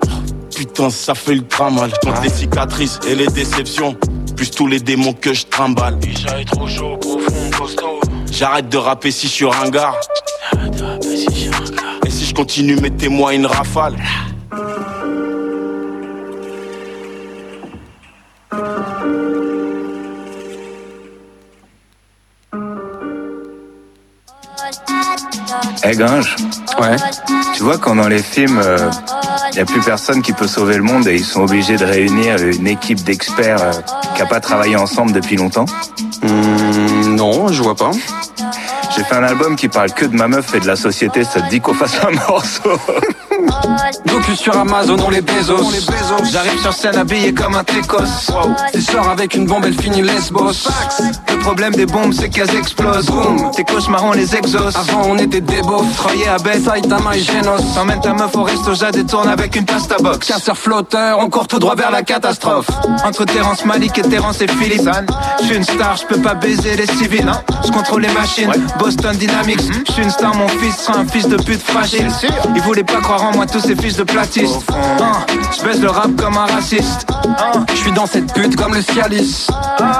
[0.53, 1.91] Putain, ça fait ultra mal.
[2.03, 3.95] Compte les cicatrices et les déceptions,
[4.43, 5.97] plus tous les démons que je trimballe.
[6.05, 8.01] Isha est trop chaud, profond, costaud.
[8.29, 9.95] J'arrête de rapper si je suis ringard.
[12.05, 13.95] Et si je continue, mettez-moi une rafale.
[25.85, 26.35] Eh Gringe
[26.81, 26.97] Ouais.
[27.55, 28.61] Tu vois quand dans les films,
[29.53, 31.85] il n'y a plus personne qui peut sauver le monde et ils sont obligés de
[31.85, 33.71] réunir une équipe d'experts euh,
[34.15, 35.65] qui n'a pas travaillé ensemble depuis longtemps
[36.23, 37.91] Hmm, non, je vois pas.
[38.95, 41.41] J'ai fait un album qui parle que de ma meuf et de la société, ça
[41.41, 42.79] te dit qu'on fasse un morceau
[44.05, 45.71] Docu sur Amazon, on les Bezos.
[46.31, 47.97] J'arrive sur scène habillé comme un técos
[48.73, 50.67] Tu sors avec une bombe, elle finit lesbos.
[51.29, 53.05] Le problème des bombes c'est qu'elles explosent.
[53.05, 54.75] Boum, tes cauchemars on les exauce.
[54.75, 55.95] Avant on était des beaufs.
[55.95, 57.61] Travailler à bête, Saitama et Genos.
[57.75, 60.27] T'emmènes ta meuf au resto, Jade et tourne avec une pasta box.
[60.27, 62.67] Casseur flotteur, on court tout droit vers la catastrophe.
[63.03, 64.89] Entre Terence Malik et Terence et Philippe
[65.39, 67.31] Je suis une star, je peux pas baiser les civils
[67.65, 71.27] Je contrôle les machines, Boston Dynamics Je suis une star, mon fils sera un fils
[71.27, 72.07] de pute fragile
[72.55, 74.65] Il voulait pas croire moi, tous ces fils de platiste
[75.57, 77.07] Je baisse le rap comme un raciste
[77.69, 79.47] Je suis dans cette pute comme le Cialis.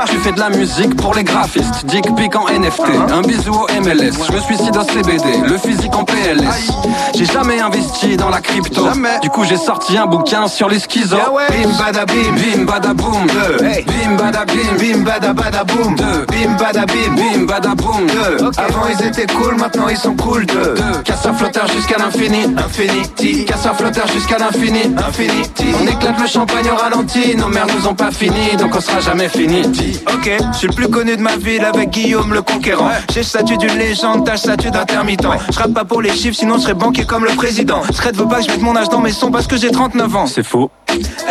[0.08, 1.86] Tu fais de la musique pour les graphistes.
[1.86, 2.84] Dick pic en NFT.
[3.12, 4.14] Un bisou au MLS.
[4.28, 5.48] Je me suicide au CBD.
[5.48, 6.72] Le physique en PLS.
[7.16, 8.88] J'ai jamais investi dans la crypto.
[9.22, 11.18] Du coup, j'ai sorti un bouquin sur les schizos.
[11.18, 13.28] Bim bada bim, Bim bada boom.
[13.60, 14.78] Bim bada bim.
[14.80, 18.08] bim bada bada boom Bim bada bim, Bim bada boom.
[18.58, 22.46] Avant ils étaient cool, maintenant ils sont cool deux Casseur flotteur jusqu'à l'infini.
[23.20, 24.82] Infinity, Casseur flotteur jusqu'à l'infini.
[24.98, 27.36] Infinity On éclate le champagne au ralenti.
[27.38, 29.62] Nos mères nous ont pas fini, donc on sera jamais fini.
[30.14, 32.90] Ok, je suis le plus connu de ma ville avec Guillaume le conquérant.
[33.14, 35.28] J'ai le statut d'une légende, t'as le statut d'intermittent.
[35.52, 37.82] Je rappe pas pour les chiffres, sinon je serais banquier comme le président.
[37.92, 40.16] Scred veut pas que je mette mon âge dans mes sons parce que j'ai 39
[40.16, 40.28] ans.
[40.28, 40.72] C'est faux.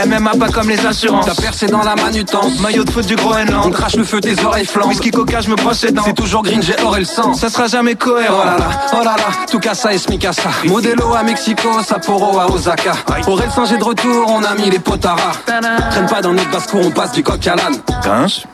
[0.06, 1.26] MMA pas comme les assurances.
[1.26, 2.58] T'as percé dans la manutence.
[2.60, 3.72] Maillot de foot du On Groenland.
[3.72, 4.88] crache le feu, tes oreilles flambent.
[4.88, 6.02] Whisky coca, je me brosse les dents.
[6.04, 7.34] C'est toujours green, j'ai or et le sang.
[7.34, 8.44] Ça sera jamais Oh cohérent.
[8.44, 10.50] là là, oh là là, tout casa et smicasa.
[10.64, 12.92] Modelo à Mexico, Sapporo à Osaka.
[13.22, 15.32] Pour El Saint, de retour, on a mis les potaras.
[15.90, 17.76] Traîne pas dans notre basse-cour, on passe du coq à l'âne.
[18.02, 18.44] Gringe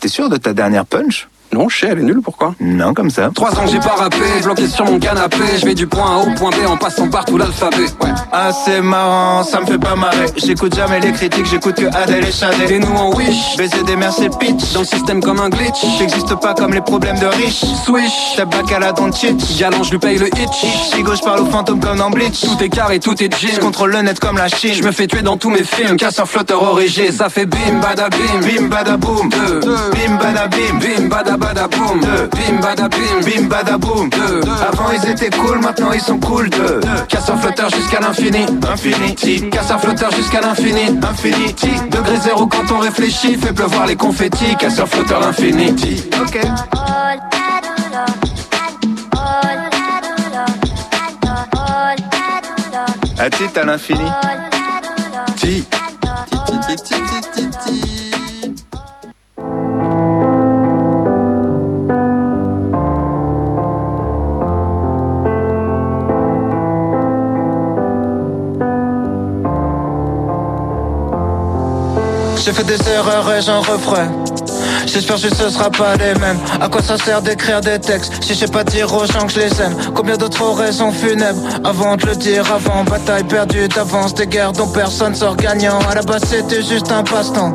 [0.00, 1.28] T'es sûr de ta dernière punch?
[1.56, 3.30] Non, je sais, elle est nulle, pourquoi Non, comme ça.
[3.34, 5.38] Trois ans que j'ai pas rappé, bloqué sur mon canapé.
[5.58, 7.84] Je vais du point A au point B en passant par tout l'alphabet.
[8.02, 8.10] Ouais.
[8.30, 10.26] Ah, c'est marrant, ça me fait pas marrer.
[10.36, 12.78] J'écoute jamais les critiques, j'écoute que Adèle et Et Shadé.
[12.78, 14.74] nous en wish, Baiser des mères, c'est pitch.
[14.74, 15.78] dans le système comme un glitch.
[15.98, 17.64] J'existe pas comme les problèmes de riches.
[17.86, 19.58] Swish, T'as bac à la cheat.
[19.58, 20.66] galant, je lui paye le hitch.
[20.92, 22.42] Si gauche parle aux fantômes comme dans Bleach.
[22.42, 23.58] Tout est carré, tout est Je gym.
[23.60, 24.84] contrôle le net comme la Je Chine.
[24.84, 27.10] me fais tuer dans tous mes films, casse un flotteur origé.
[27.12, 29.30] Ça fait bim bada bim, Bim bada boom.
[29.30, 29.60] Deux.
[29.92, 30.78] Bim bada bim.
[30.78, 32.00] bim bada badaboum.
[32.00, 34.10] Deux, bim badabim, bim badaboum.
[34.10, 36.50] Deux, avant ils étaient cool, maintenant ils sont cool.
[36.50, 39.48] Deux, casse un flotteur jusqu'à l'infini, infinity.
[39.50, 41.70] Casse un flotteur jusqu'à l'infini, infinity.
[41.90, 44.56] Degré zéro quand on réfléchit, fait pleuvoir les confettis.
[44.58, 46.02] Casse un flotteur infinity.
[46.20, 46.38] Ok.
[53.18, 54.10] À titre à l'infini.
[55.36, 55.64] Ti.
[72.46, 74.06] J'ai fait des erreurs et j'en referai.
[74.86, 76.38] J'espère juste ce sera pas les mêmes.
[76.60, 79.32] À quoi ça sert d'écrire des textes si je sais pas dire aux gens que
[79.32, 79.74] je les aime?
[79.96, 81.42] Combien d'autres raisons funèbres?
[81.64, 85.80] Avant de le dire avant Bataille perdue d'avance, des guerres dont personne sort gagnant.
[85.90, 87.52] À la base c'était juste un passe-temps.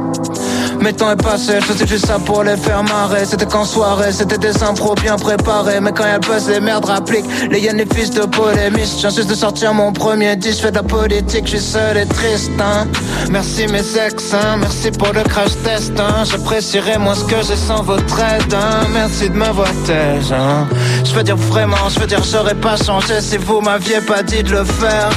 [0.82, 3.25] Mais temps est passé, je faisais juste ça pour les faire marrer.
[3.25, 5.79] C'était qu'en soirée, c'était des impros bien préparés.
[5.79, 7.25] Mais quand y'a le les merdes rappliquent.
[7.51, 8.99] Les yens, les fils de polémistes.
[9.01, 12.05] J'ai juste de sortir mon premier disque, fais de la politique, je suis seul et
[12.05, 12.51] triste.
[12.59, 12.88] Hein.
[13.29, 14.57] Merci mes ex, hein.
[14.59, 15.93] merci pour le crash test.
[15.99, 16.23] Hein.
[16.23, 18.53] J'apprécierais moins ce que j'ai sans votre aide.
[18.53, 18.88] Hein.
[18.93, 20.32] Merci de me voir têche.
[20.32, 20.67] Hein.
[21.03, 24.43] Je veux dire vraiment, je veux dire j'aurais pas changé si vous m'aviez pas dit
[24.43, 25.11] de le faire.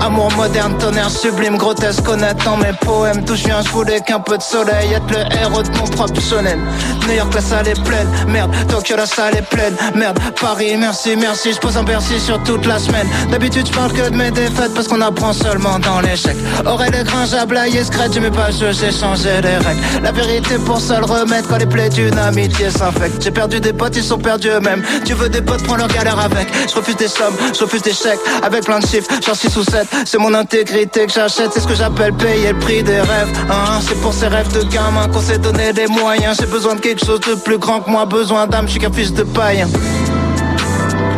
[0.00, 3.24] Amour moderne, tonnerre sublime, grotesque, honnête dans mes poèmes.
[3.24, 6.20] Tout je viens, je voulais qu'un peu de soleil, être le héros de mon propre
[6.20, 6.60] shonen.
[7.06, 8.50] New York, la salle est pleine, merde.
[8.68, 10.18] Tokyo, la salle est pleine, merde.
[10.40, 13.06] Paris, merci, merci, je pose un Bercy sur toute la semaine.
[13.30, 16.36] D'habitude, je parle que de mes défaites parce qu'on apprend seulement dans l'échec.
[16.66, 19.80] Aurel et Gringe à blaguer, scratch, j'aimais pas jeu, j'ai changé les règles.
[20.02, 23.22] La vérité pour seul remettre quand les plaies d'une amitié s'infectent.
[23.22, 24.82] J'ai perdu des potes, ils sont perdus eux-mêmes.
[25.04, 26.48] Tu veux des potes, prends leur galère avec.
[26.68, 29.64] Je refuse des sommes, je refuse des chèques avec plein de chiffres, genre 6 ou
[29.64, 29.88] 7.
[30.06, 33.32] C'est mon intégrité que j'achète, c'est ce que j'appelle payer le prix des rêves.
[33.50, 33.80] Hein.
[33.86, 36.36] C'est pour ces rêves gamin qu'on s'est donné des moyens.
[36.38, 38.92] J'ai besoin de quelque chose de plus grand que moi, besoin d'âme, je suis qu'un
[38.92, 39.68] fils de païen.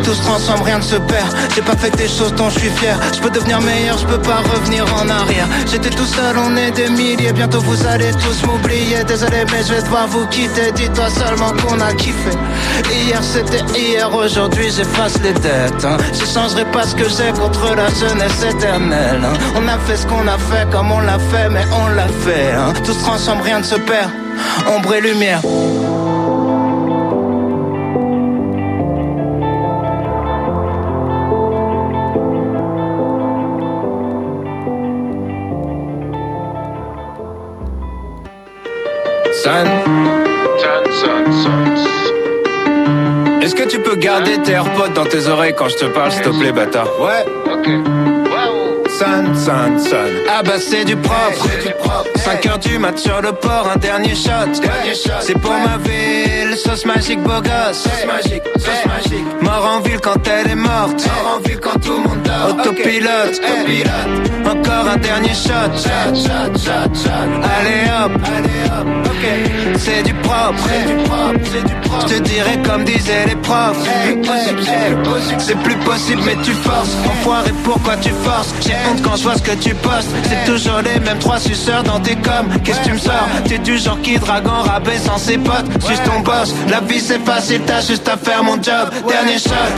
[0.07, 1.35] Tout se transforme, rien ne se perd.
[1.53, 2.97] J'ai pas fait des choses dont je suis fier.
[3.13, 5.45] Je peux devenir meilleur, je peux pas revenir en arrière.
[5.69, 7.33] J'étais tout seul, on est des milliers.
[7.33, 9.03] Bientôt vous allez tous m'oublier.
[9.05, 10.71] Désolé, mais je vais devoir vous quitter.
[10.71, 12.29] Dis-toi seulement qu'on a kiffé.
[12.89, 15.83] Hier c'était hier, aujourd'hui j'efface les dettes.
[15.83, 15.97] Hein.
[16.13, 19.21] J'échangerai pas ce que j'ai contre la jeunesse éternelle.
[19.25, 19.37] hein.
[19.57, 22.53] On a fait ce qu'on a fait comme on l'a fait, mais on l'a fait.
[22.53, 22.71] hein.
[22.85, 24.09] Tout se transforme, rien ne se perd.
[24.73, 25.41] Ombre et lumière.
[39.47, 39.65] San.
[43.41, 46.21] Est-ce que tu peux garder tes AirPods dans tes oreilles quand je te parle, s'il
[46.21, 46.89] te plaît, bâtard?
[46.99, 47.96] Ouais, ok.
[48.97, 50.09] San, san, san.
[50.27, 51.47] Ah bah c'est du propre.
[52.15, 54.51] 5 heures du mat sur le port, un dernier shot.
[55.21, 57.83] C'est pour ma ville, sauce magique, beau gosse.
[57.83, 59.41] Sauce magique, sauce magique.
[59.41, 61.05] Mort en ville quand elle est morte.
[61.05, 62.57] Mort en ville quand tout le monde dort.
[62.59, 63.39] Autopilote.
[64.45, 65.71] Encore un dernier shot.
[65.75, 67.29] Shot, shot, shot, shot.
[67.59, 69.07] Allez hop, allez hop.
[69.77, 70.63] C'est du propre.
[70.69, 72.07] C'est du propre, c'est du propre.
[72.07, 73.77] Je te dirais comme disaient les profs.
[75.39, 76.95] C'est plus possible, mais tu forces.
[77.05, 78.53] Enfoiré, pourquoi tu forces
[78.87, 80.09] honte quand je vois ce que tu postes.
[80.23, 82.47] C'est toujours les mêmes trois suceurs dans tes coms.
[82.63, 85.65] Qu'est-ce que tu me sors T'es du genre qui drague en rabais sans ses potes.
[85.87, 86.53] Juste ton boss.
[86.69, 88.89] La vie c'est facile, t'as juste à faire mon job.
[89.07, 89.73] Dernier shot.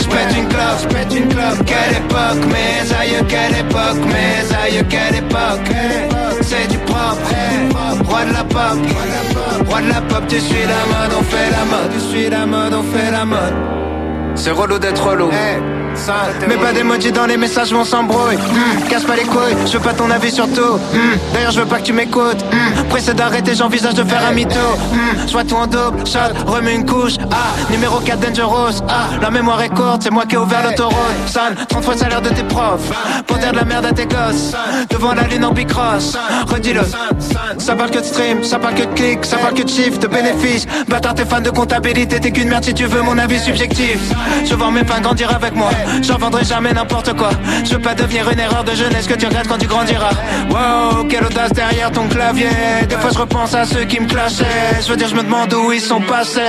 [0.00, 1.64] J'pète une clope, une clope.
[1.66, 5.76] Quelle époque, mes aïeux, quelle époque, mes aïeux, quelle époque.
[6.42, 7.20] C'est du propre,
[8.04, 8.78] roi de la pop.
[9.68, 11.92] Roi de la pop, tu suis la mode, on fait la mode.
[11.92, 13.54] Tu suis la mode, on fait la mode.
[14.34, 15.30] C'est relou d'être relou.
[16.48, 18.36] Mais pas d'emoji dans les messages, on s'embrouille.
[18.36, 20.76] Hmm, casse pas les couilles, je veux pas ton avis sur tout.
[20.92, 22.42] Hmm, D'ailleurs, je veux pas que tu m'écoutes.
[22.52, 24.58] Hmm, pressé d'arrêter, j'envisage de faire un mytho.
[25.26, 27.14] Je vois tout en double, shot, remets une couche.
[27.30, 27.36] Ah,
[27.70, 28.82] numéro 4 Dangerous.
[28.88, 30.96] Ah, la mémoire est courte, c'est moi qui ai ouvert l'autoroute.
[31.26, 32.90] San, 30 fois le salaire de tes profs.
[33.26, 34.52] Pour dire de la merde à tes gosses.
[34.90, 36.16] Devant la ligne en bicross.
[36.48, 36.82] Redis-le.
[37.58, 39.98] Ça parle que de stream, ça parle que de clics, ça parle que de chiffres,
[39.98, 40.66] de bénéfices.
[40.88, 43.98] Bâtard, t'es fan de comptabilité, t'es qu'une merde si tu veux mon avis subjectif.
[44.44, 45.70] Je vois mes fans grandir avec moi.
[46.02, 47.30] J'en vendrai jamais n'importe quoi.
[47.64, 50.12] Je veux pas devenir une erreur de jeunesse que tu regrettes quand tu grandiras.
[50.50, 52.50] Wow, quelle audace derrière ton clavier.
[52.88, 54.80] Des fois je repense à ceux qui me clashaient.
[54.84, 56.40] Je veux dire, je me demande où ils sont passés.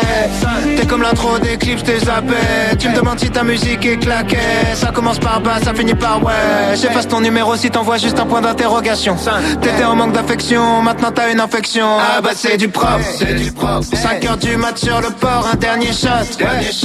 [0.77, 2.36] T'es comme l'intro des clips, je t'ai zappé.
[2.79, 4.38] Tu me demandes si ta musique est claquée.
[4.75, 6.75] Ça commence par bas, ça finit par ouais.
[6.75, 9.15] J'efface ton numéro si t'envoies juste un point d'interrogation.
[9.61, 11.88] T'étais en manque d'affection, maintenant t'as une infection.
[11.99, 13.86] Ah bah c'est du propre, c'est du propre.
[13.93, 16.09] 5 heures du mat sur le port, un dernier shot.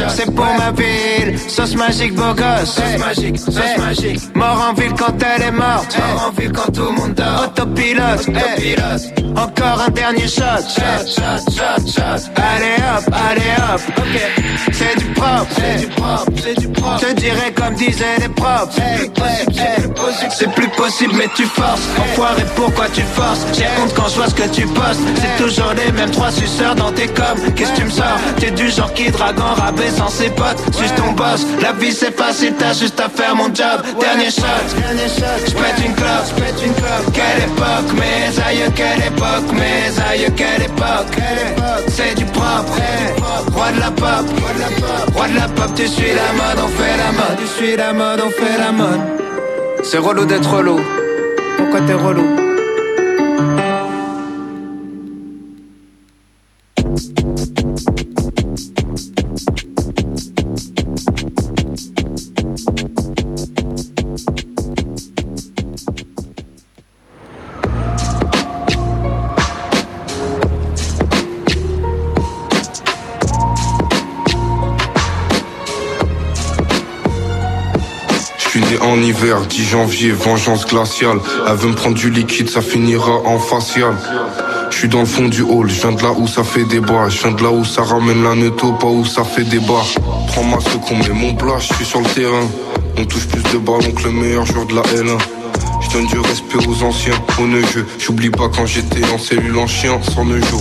[0.08, 2.74] C'est pour ma ville, sauce magique, beau gosse.
[2.74, 4.34] Sauce magique, sauce magique.
[4.34, 5.96] Mort en ville quand elle est morte.
[5.98, 7.44] Mort en ville quand tout le monde dort.
[7.44, 9.02] Autopilote, autopilote.
[9.36, 10.62] Encore un dernier shot.
[10.74, 12.30] Shot, shot, shot, shot.
[12.36, 13.80] Allez hop, allez hop.
[13.98, 14.14] Ok,
[14.72, 17.06] c'est du propre, c'est du propre, c'est du propre.
[17.08, 18.72] Je dirais comme disaient les propres.
[18.74, 20.98] C'est plus possible, c'est.
[20.98, 21.82] C'est mais tu forces.
[21.98, 23.46] Enfoiré, pourquoi tu forces?
[23.52, 25.00] J'ai honte quand je vois ce que tu postes.
[25.16, 27.38] C'est toujours les mêmes trois suceurs dans tes coms.
[27.54, 28.18] Qu'est-ce que tu me sors?
[28.38, 30.58] T'es du genre qui drague en rabais sans ses potes.
[30.74, 31.46] Suis ton boss.
[31.60, 33.78] La vie c'est facile, t'as juste à faire mon job.
[33.98, 34.64] Dernier shot,
[35.46, 37.06] j'pète une clope, j'pète une clope.
[37.14, 41.16] Quelle époque, mes aïeux, quelle époque, mes aïeux, quelle époque.
[41.88, 42.76] C'est du propre,
[43.54, 44.26] roi de la pop,
[45.14, 45.70] roi de la pop.
[45.74, 47.38] Tu suis la mode, on fait la mode.
[47.38, 49.00] Tu suis la mode, on fait la mode.
[49.82, 50.80] C'est relou d'être relou.
[51.56, 52.26] Pourquoi t'es relou?
[79.58, 81.18] 6 janvier, vengeance glaciale.
[81.48, 83.92] Elle veut me prendre du liquide, ça finira en facial.
[84.70, 87.08] Je suis dans le fond du hall, je viens de là où ça fait débat.
[87.08, 89.82] Je viens de là où ça ramène la netto, pas où ça fait des débat.
[90.28, 92.46] Prends ma qu'on met mon plat, je suis sur le terrain.
[92.98, 95.18] On touche plus de ballons que le meilleur joueur de la L1.
[95.80, 97.84] Je donne du respect aux anciens, au jeu.
[97.98, 100.58] J'oublie pas quand j'étais en cellule en chien, sans nejo.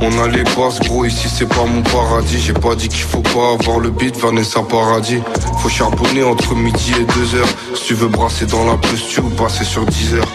[0.00, 2.38] On a les passes, gros, ici c'est pas mon paradis.
[2.38, 5.18] J'ai pas dit qu'il faut pas avoir le beat, Vanessa Paradis.
[5.62, 7.48] Faut charbonner entre midi et 2 heures.
[7.76, 10.32] Si tu veux brasser dans la posture ou passer sur 10 heures.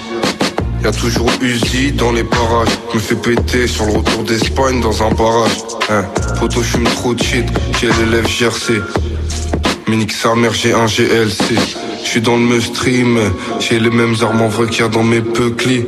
[0.81, 2.69] Y'a toujours Uzi dans les parages.
[2.93, 5.51] Me fait péter sur le retour d'Espagne dans un barrage.
[5.89, 6.05] Hein,
[6.39, 7.45] photo, j'fume trop shit.
[7.81, 8.75] J'ai l'élève GRC.
[9.89, 11.55] Mais nique sa mère, j'ai un GLC.
[12.05, 13.19] J'suis dans le me stream.
[13.59, 15.83] J'ai les mêmes armes en vrai qu'il y a dans mes peuclis.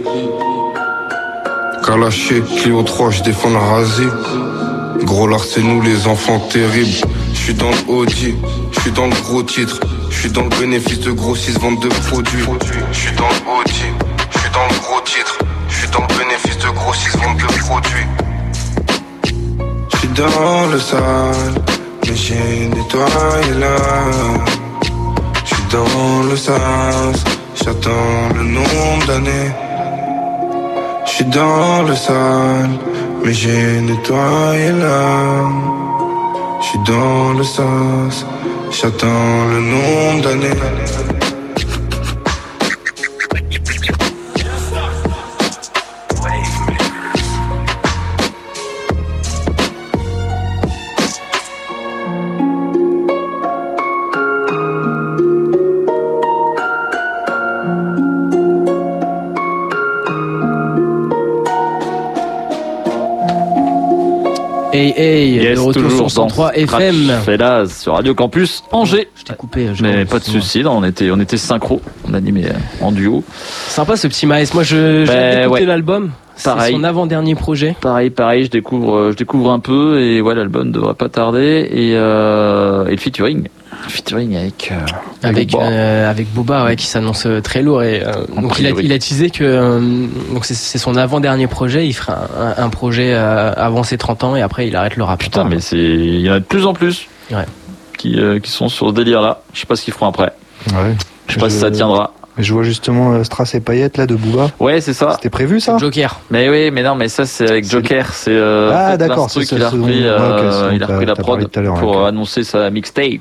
[1.85, 4.09] Kalaché, Clio 3, je défends la rasée.
[5.03, 7.07] Gros lard, c'est nous les enfants terribles.
[7.33, 8.58] Je suis dans le Audi, je
[8.89, 9.79] suis dans le gros titre.
[10.09, 12.43] Je suis dans le bénéfice de grossistes vente de produits.
[12.91, 13.89] Je suis dans le Audi,
[14.31, 15.37] je suis dans le gros titre.
[15.69, 18.07] Je suis dans le bénéfice de grossistes vente de produits.
[19.91, 21.55] Je suis dans le sale,
[22.07, 23.75] mais j'ai nettoyé là.
[25.43, 27.23] Je suis dans le sas,
[27.61, 29.51] j'attends le nombre d'années.
[31.05, 32.75] Je suis dans le sale,
[33.23, 35.61] mais j'ai nettoyé l'âme.
[36.61, 38.25] Je suis dans le sas,
[38.71, 41.08] j'attends le nombre d'années.
[64.79, 67.11] Hey hey, Yes, de retour sur dans 103 Scratch FM.
[67.25, 69.09] Fellas sur Radio Campus Angers.
[69.13, 69.67] Je t'ai coupé.
[69.73, 72.53] je Mais pas de souci, on était, on était synchro, on animait euh,
[72.85, 73.21] en duo.
[73.67, 74.45] Sympa ce petit Maes.
[74.53, 75.65] Moi, je j'ai Ben, écouté ouais.
[75.65, 76.11] l'album.
[76.37, 77.75] C'est son avant-dernier projet.
[77.81, 81.67] Pareil, pareil, je découvre, euh, je découvre un peu et ouais, l'album devrait pas tarder
[81.69, 83.49] et, euh, et le featuring,
[83.83, 84.79] Le featuring avec, euh,
[85.21, 85.63] Avec Booba.
[85.65, 88.91] euh, avec Boba ouais, qui s'annonce euh, très lourd et euh, donc il a, il
[88.93, 89.79] a teasé que euh,
[90.33, 93.83] donc c'est- c'est son avant dernier projet il fera un, un- un projet euh, avant
[93.83, 96.33] ses 30 ans et après il arrête le rap Putain, mais c'est, il y en
[96.35, 97.43] a de plus en plus Ouais.
[97.97, 99.41] qui, euh, qui sont sur ce délire là.
[99.53, 100.31] Je sais pas ce qu'ils feront après.
[100.71, 100.95] Ouais.
[101.27, 102.13] Je sais pas si ça tiendra.
[102.39, 104.49] Je vois justement euh, Strass et Payette là de Booba.
[104.61, 105.11] Ouais, c'est ça.
[105.15, 105.77] C'était prévu ça?
[105.77, 106.21] Joker.
[106.31, 109.55] Mais oui, mais non, mais ça c'est avec Joker, c'est euh, Ah, d'accord, l'instru c'est
[109.57, 112.69] qu'il a repris, euh, il a repris la prod tout à l'heure, pour annoncer sa
[112.69, 113.19] mixtape.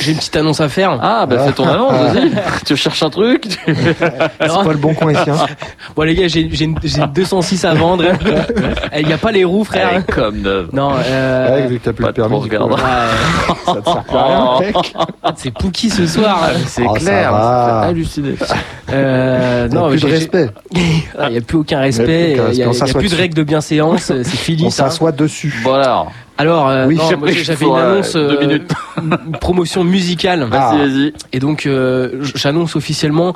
[0.00, 2.32] j'ai une petite annonce à faire Ah bah fais ton annonce, vas-y.
[2.66, 3.96] tu cherches un truc C'est
[4.40, 5.30] pas le bon coin ici.
[5.30, 5.46] Hein.
[5.96, 8.04] bon les gars j'ai j'ai une, j'ai une 206 à vendre
[8.98, 10.70] il n'y a pas les roues frère comme neuve.
[10.72, 12.40] non euh, Ouais, vu que t'as plus Pas le permis.
[12.42, 12.72] du coup, regarde.
[12.72, 12.78] ouais.
[13.66, 14.94] ça te sert à rien, mec.
[15.36, 17.90] c'est Pookie ce soir C'est Oh, clair, va.
[18.90, 20.48] Euh, non plus de respect.
[20.74, 22.86] il n'y a plus aucun Il y a respect plus il aucun n'y respect, a,
[22.86, 25.54] y a plus de règles de bienséance c'est fini On ça s'assoit dessus.
[25.62, 26.06] Voilà.
[26.38, 28.70] Alors, euh, Oui, non, j'ai moi, pris j'avais une euh, annonce, deux euh, minutes.
[29.02, 30.44] une promotion musicale.
[30.44, 31.12] Vas-y, vas-y.
[31.32, 33.34] Et donc, euh, j'annonce officiellement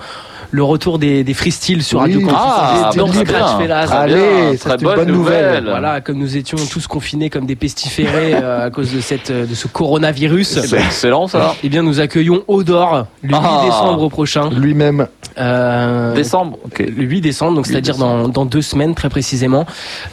[0.55, 2.37] le retour des, des freestyles sur Oui, Radio Campus.
[2.39, 3.57] Ah, dans Scratch.
[3.59, 3.87] Fellas.
[3.91, 5.65] Allez, c'est une bonne nouvelle.
[5.65, 9.47] Voilà, comme nous étions tous confinés comme des pestiférés euh, à cause de cette euh,
[9.47, 10.61] de ce coronavirus.
[10.61, 11.55] C'est excellent ça.
[11.65, 13.63] Eh bien, nous accueillons Odor le 8 Ah.
[13.65, 14.51] décembre prochain.
[14.51, 15.07] Lui-même.
[15.39, 16.59] Euh, Décembre.
[16.67, 16.81] Ok.
[16.81, 19.65] le 8 décembre, donc 8 c'est-à-dire dans, dans deux semaines très précisément,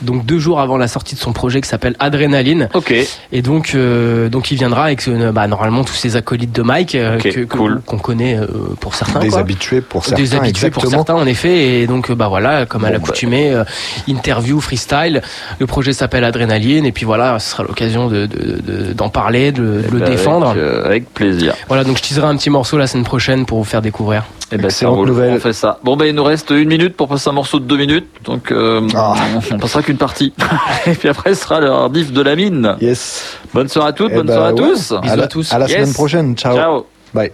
[0.01, 2.69] donc deux jours avant la sortie de son projet qui s'appelle Adrénaline.
[2.79, 2.93] Ok.
[3.31, 6.95] Et donc, euh, donc il viendra avec euh, bah, normalement tous ces acolytes de Mike
[6.95, 7.81] euh, que- cool.
[7.85, 8.47] qu'on connaît euh,
[8.79, 9.19] pour certains.
[9.19, 9.39] Des quoi.
[9.39, 11.81] habitués pour certains, Des habitués pour certains en effet.
[11.81, 13.63] Et donc bah voilà, comme à Bon, l'accoutumée, euh,
[14.07, 15.21] interview, freestyle.
[15.59, 19.51] Le projet s'appelle Adrénaline et puis voilà, ce sera l'occasion de de- de- d'en parler,
[19.51, 20.47] de, de le Bah, défendre.
[20.49, 21.53] Avec, euh, avec plaisir.
[21.67, 24.23] Voilà, donc je teaserai un petit morceau la semaine prochaine pour vous faire découvrir.
[24.51, 25.07] Eh ben, ça Excellente roule.
[25.09, 25.33] nouvelle.
[25.35, 25.79] On fait ça.
[25.83, 28.07] Bon, ben, il nous reste une minute pour passer un morceau de deux minutes.
[28.23, 29.13] Donc, euh, Ah.
[29.51, 30.33] on, passera qu'une partie.
[30.87, 32.75] Et puis après, ce sera le diff de la mine.
[32.81, 33.37] Yes.
[33.53, 34.61] Bonne soirée à toutes, Eh bonne ben, soirée à ouais.
[34.61, 34.91] tous.
[34.91, 35.11] À la-
[35.55, 35.75] À la Yes.
[35.81, 36.35] semaine prochaine.
[36.35, 36.55] Ciao.
[36.55, 36.85] Ciao.
[37.13, 37.31] Bye.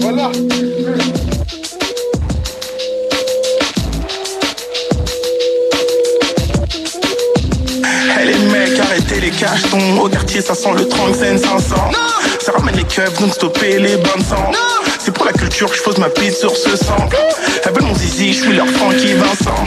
[0.00, 0.30] Voilà.
[9.40, 10.00] Cachetons.
[10.00, 11.74] Au quartier, ça sent le 35 500.
[12.40, 14.52] Ça ramène les keufs, donc stopper les bandes sang.
[14.52, 14.89] C'est pour la
[15.50, 17.16] culture je pose ma piste sur ce sample.
[17.64, 19.64] Elles veulent mon zizi, je suis leur Francky Vincent.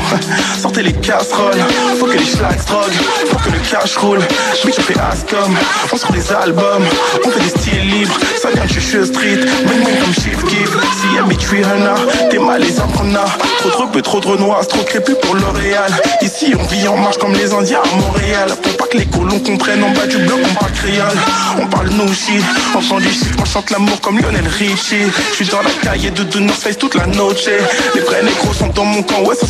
[0.61, 1.63] Sortez les casseroles,
[1.99, 4.19] faut que les schlags droguent, faut que le cash roule.
[4.65, 5.55] Bitch, on fait Ascom,
[5.91, 6.85] on sort des albums,
[7.25, 8.17] on fait des styles libres.
[8.41, 10.69] Ça vient de Chuchu Street, bang bang comme Chief Keef.
[10.99, 11.95] Si bitch, Rihanna,
[12.29, 13.25] t'es malaisant qu'on a.
[13.59, 15.91] Trop trop peu, trop trop noir, trop crépus pour L'Oréal.
[16.21, 18.49] Ici, on vit en marche comme les Indiens à Montréal.
[18.61, 21.19] Pour pas que les colons comprennent en bas du bloc, on parle créole.
[21.61, 22.43] On parle nous shit,
[22.75, 25.11] on chante du shit, on chante l'amour comme Lionel Richie.
[25.31, 27.45] Je suis dans la cahier de North Face toute la noche.
[27.95, 29.41] Les vrais négros sont dans mon camp, ouais, ça